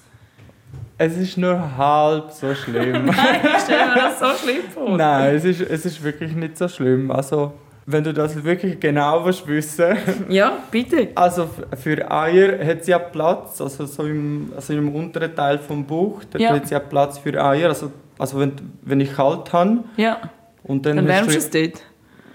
Es 0.98 1.18
ist 1.18 1.38
nur 1.38 1.78
halb 1.78 2.32
so 2.32 2.54
schlimm. 2.54 3.06
Nein, 3.06 3.40
ich 3.44 3.64
stelle 3.64 3.88
mir 3.88 3.96
das 3.96 4.20
so 4.20 4.46
schlimm 4.46 4.64
vor. 4.74 4.98
Nein, 4.98 5.36
es 5.36 5.46
ist, 5.46 5.62
es 5.62 5.86
ist 5.86 6.04
wirklich 6.04 6.34
nicht 6.34 6.58
so 6.58 6.68
schlimm. 6.68 7.10
Also, 7.10 7.54
wenn 7.86 8.04
du 8.04 8.14
das 8.14 8.44
wirklich 8.44 8.80
genau 8.80 9.26
willst 9.26 9.48
wissen 9.48 9.98
Ja, 10.30 10.60
bitte. 10.70 11.10
Also 11.16 11.50
für 11.82 12.12
Eier 12.12 12.66
hat 12.66 12.84
sie 12.84 12.92
ja 12.92 13.00
Platz, 13.00 13.60
also 13.62 13.86
so 13.86 14.03
im, 14.03 14.51
also 14.55 14.74
im 14.74 14.94
unteren 14.94 15.34
Teil 15.36 15.58
vom 15.58 15.86
Bauch, 15.86 16.22
da 16.29 16.38
ja. 16.38 16.51
hat 16.51 16.68
sie 16.68 16.74
ja 16.74 16.79
Platz 16.79 17.18
für 17.18 17.42
Eier. 17.44 17.70
Also, 17.70 17.92
also 18.18 18.40
wenn, 18.40 18.53
wenn 18.82 19.00
ich 19.00 19.16
kalt 19.16 19.51
habe. 19.53 19.79
Ja. 19.98 20.20
Und 20.63 20.85
dann, 20.85 20.98
dann 20.98 21.07
wärmst 21.07 21.35
du 21.35 21.37
es 21.37 21.50
dort. 21.50 21.83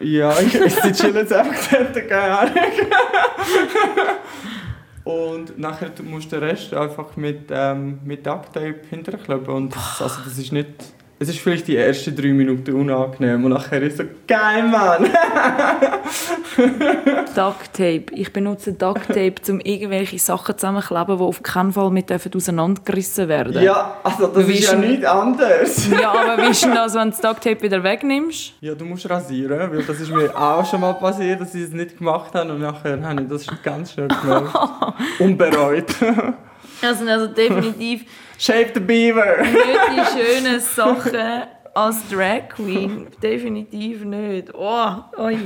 Ja, 0.01 0.39
ich, 0.41 0.55
ich 0.55 0.93
chillen 0.93 1.17
jetzt 1.17 1.33
einfach 1.33 1.55
dort, 1.71 2.09
keine 2.09 2.39
Ahnung. 2.39 2.55
Und 5.05 5.59
nachher 5.59 5.91
musst 6.03 6.33
du 6.33 6.41
den 6.41 6.49
Rest 6.49 6.73
einfach 6.73 7.17
mit, 7.17 7.51
ähm, 7.51 8.01
mit 8.05 8.27
Ducktape 8.27 8.81
hinterkleben. 8.89 9.49
Und 9.49 9.77
das, 9.77 10.01
also 10.01 10.21
das 10.25 10.39
ist 10.39 10.51
nicht 10.51 10.69
es 11.25 11.31
ist 11.31 11.39
vielleicht 11.41 11.67
die 11.69 11.77
ersten 11.77 12.15
drei 12.15 12.35
Minuten 12.35 12.75
unangenehm 12.75 13.45
und 13.45 13.53
nachher 13.53 13.81
ist 13.83 13.99
es 13.99 13.99
so, 13.99 14.05
geil, 14.27 14.63
Mann! 14.65 15.05
Ducktape. 17.35 18.05
Ich 18.13 18.31
benutze 18.31 18.75
Ducktape, 18.75 19.37
um 19.49 19.61
irgendwelche 19.61 20.19
Sachen 20.19 20.59
zusammenzukleben, 20.59 21.17
die 21.17 21.25
auf 21.25 21.43
keinen 21.43 21.73
Fall 21.73 21.91
mit 21.91 22.13
auseinandergerissen 22.13 23.29
werden 23.29 23.63
Ja, 23.63 23.97
also 24.03 24.27
das 24.27 24.47
ist 24.47 24.71
ja 24.71 24.79
nicht 24.79 25.05
anders. 25.07 25.89
ja, 26.01 26.13
aber 26.13 26.43
wie 26.43 26.51
ist 26.51 26.63
denn 26.63 26.75
das, 26.75 26.95
wenn 26.95 27.05
du 27.05 27.11
das 27.11 27.21
Ducktape 27.23 27.63
wieder 27.63 27.83
wegnimmst? 27.83 28.53
Ja, 28.61 28.75
du 28.75 28.85
musst 28.85 29.09
rasieren, 29.09 29.73
weil 29.73 29.83
das 29.83 29.99
ist 29.99 30.13
mir 30.13 30.31
auch 30.39 30.67
schon 30.67 30.83
mal 30.83 30.93
passiert, 30.93 31.41
dass 31.41 31.55
ich 31.55 31.63
es 31.63 31.73
nicht 31.73 31.97
gemacht 31.97 32.35
habe 32.35 32.53
und 32.53 32.61
nachher 32.61 33.03
habe 33.03 33.23
ich 33.23 33.29
das 33.29 33.47
ganz 33.63 33.95
schön 33.95 34.09
gemacht. 34.09 34.95
Unbereut. 35.19 35.87
also, 36.83 37.07
also 37.07 37.29
definitiv 37.29 38.05
Shape 38.45 38.73
the 38.75 38.81
Beaver! 38.81 39.43
nicht 39.43 39.57
die 39.57 40.21
schönen 40.21 40.61
Sachen 40.61 41.45
als 41.73 42.07
Drag 42.11 42.51
Queen. 42.51 43.07
Definitiv 43.23 44.05
nicht. 44.05 44.53
Oh, 44.53 44.97
oi. 45.17 45.39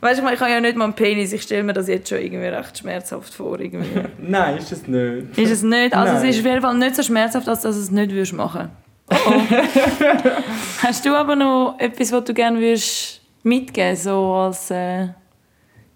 Weißt 0.00 0.22
du, 0.22 0.28
ich 0.28 0.40
habe 0.40 0.50
ja 0.52 0.58
nicht 0.58 0.74
mal 0.74 0.84
einen 0.84 0.94
Penis. 0.94 1.34
Ich 1.34 1.42
stelle 1.42 1.62
mir 1.62 1.74
das 1.74 1.88
jetzt 1.88 2.08
schon 2.08 2.16
irgendwie 2.16 2.46
recht 2.46 2.78
schmerzhaft 2.78 3.34
vor. 3.34 3.60
Irgendwie. 3.60 4.00
Nein, 4.18 4.56
ist 4.56 4.72
es 4.72 4.86
nicht. 4.88 5.36
Ist 5.36 5.50
es 5.50 5.62
nicht? 5.62 5.92
Also 5.94 6.14
Nein. 6.14 6.22
es 6.22 6.36
ist 6.36 6.40
auf 6.40 6.46
jeden 6.46 6.62
Fall 6.62 6.78
nicht 6.78 6.96
so 6.96 7.02
schmerzhaft, 7.02 7.46
als 7.50 7.60
dass 7.60 7.76
du 7.76 7.82
es 7.82 7.90
nicht 7.90 8.12
würdest 8.12 8.32
machen 8.32 8.70
oh, 9.10 9.14
oh. 9.26 9.42
Hast 10.82 11.04
du 11.04 11.14
aber 11.14 11.36
noch 11.36 11.76
etwas, 11.78 12.10
was 12.12 12.24
du 12.24 12.32
gerne 12.32 12.58
würdest 12.58 13.20
mitgeben 13.42 13.94
so 13.94 14.32
als 14.32 14.70
äh, 14.70 15.08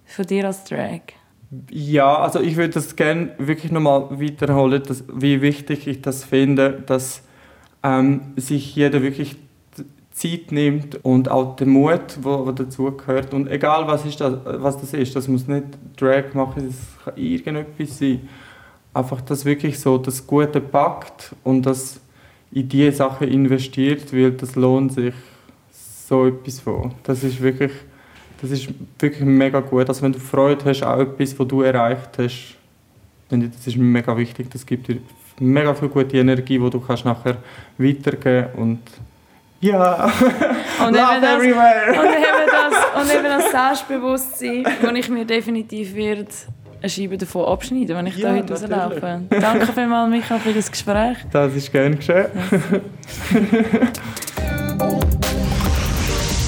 von 0.05 0.27
dir 0.27 0.45
als 0.49 0.65
Drag? 0.65 1.01
Ja, 1.71 2.19
also 2.19 2.41
ich 2.41 2.57
würde 2.57 2.71
das 2.75 2.97
gerne 2.97 3.33
wirklich 3.39 3.73
nochmal 3.73 4.19
wiederholen, 4.19 4.83
dass, 4.87 5.05
wie 5.13 5.43
wichtig 5.43 5.87
ich 5.87 6.01
das 6.01 6.25
finde, 6.25 6.83
dass 6.87 7.23
ähm, 7.83 8.33
sich 8.37 8.75
jeder 8.75 9.03
wirklich 9.03 9.37
Zeit 10.13 10.51
nimmt 10.51 11.05
und 11.05 11.31
auch 11.31 11.57
den 11.57 11.71
Mut, 11.71 12.19
wo, 12.23 12.47
wo 12.47 12.53
dazu 12.53 12.91
gehört. 12.93 13.35
Und 13.35 13.51
egal 13.51 13.87
was, 13.87 14.05
ist 14.07 14.21
das, 14.21 14.35
was 14.45 14.81
das 14.81 14.95
ist, 14.95 15.15
das 15.15 15.29
muss 15.29 15.47
nicht 15.47 15.67
Drag 15.97 16.33
machen, 16.35 16.69
das 16.69 17.05
kann 17.05 17.23
irgendetwas 17.23 17.99
sein. 17.99 18.29
Einfach, 18.95 19.21
dass 19.23 19.45
wirklich 19.45 19.79
so 19.79 19.99
das 19.99 20.27
Gute 20.27 20.61
packt 20.61 21.35
und 21.45 21.67
das 21.67 22.01
in 22.51 22.69
diese 22.69 22.93
Sachen 22.93 23.29
investiert, 23.29 24.13
weil 24.15 24.33
das 24.33 24.55
lohnt 24.55 24.93
sich 24.93 25.15
so 25.71 26.27
etwas 26.27 26.61
von. 26.61 26.93
Das 27.03 27.25
ist 27.25 27.41
wirklich 27.41 27.73
das 28.43 28.51
ist 28.51 28.69
wirklich 28.99 29.25
mega 29.25 29.61
gut. 29.61 29.89
Also 29.89 30.03
wenn 30.03 30.13
du 30.13 30.19
Freude 30.19 30.65
hast, 30.65 30.83
auch 30.83 30.99
etwas, 30.99 31.39
was 31.39 31.47
du 31.47 31.63
erreicht 31.63 32.11
hast, 32.19 32.57
das 33.29 33.67
ist 33.67 33.77
mega 33.77 34.17
wichtig. 34.17 34.51
Das 34.51 34.67
gibt 34.67 34.89
dir 34.89 34.99
mega 35.39 35.73
viel 35.75 35.89
gute 35.89 36.19
Energie, 36.19 36.59
die 36.59 36.71
du 36.71 36.81
kannst 36.81 37.05
nachher 37.05 37.37
weitergeben 37.79 38.49
und 38.57 38.81
ja, 39.61 40.05
und 40.05 40.11
love 40.93 41.21
das, 41.21 41.37
everywhere. 41.37 41.93
Und 41.93 42.07
eben 42.07 42.51
das, 42.51 43.01
und 43.01 43.15
eben 43.17 43.25
das 43.25 43.51
Selbstbewusstsein, 43.53 44.67
das 44.83 44.93
ich 44.93 45.09
mir 45.09 45.25
definitiv 45.25 45.95
wird 45.95 46.29
eine 46.81 46.91
Scheibe 46.91 47.17
davon 47.17 47.45
abschneiden, 47.45 47.97
wenn 47.97 48.07
ich 48.09 48.17
ja, 48.17 48.31
da 48.31 48.37
heute 48.39 48.53
rauslaufe. 48.53 49.21
Danke 49.31 49.67
vielmals, 49.73 50.11
Michael, 50.11 50.41
für 50.41 50.53
das 50.53 50.69
Gespräch. 50.69 51.17
Das 51.31 51.55
ist 51.55 51.71
gerne 51.71 51.95
geschehen. 51.95 52.27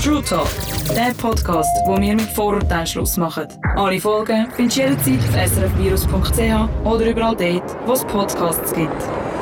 True 0.03 0.23
Talk 0.25 0.74
der 0.89 1.15
Podcast, 1.17 1.71
wo 1.87 1.97
wir 2.01 2.15
mit 2.15 2.23
Vorurteilen 2.23 2.87
Schluss 2.87 3.17
machen. 3.17 3.47
Alle 3.77 4.01
Folgen 4.01 4.47
findest 4.55 4.77
du 4.77 4.83
jederzeit 4.83 5.19
auf 5.19 5.53
srfvirus.ch 5.53 6.87
oder 6.87 7.07
überall 7.07 7.37
dort, 7.37 7.77
wo 7.87 7.93
es 7.93 8.05
Podcasts 8.05 8.73
gibt. 8.73 9.34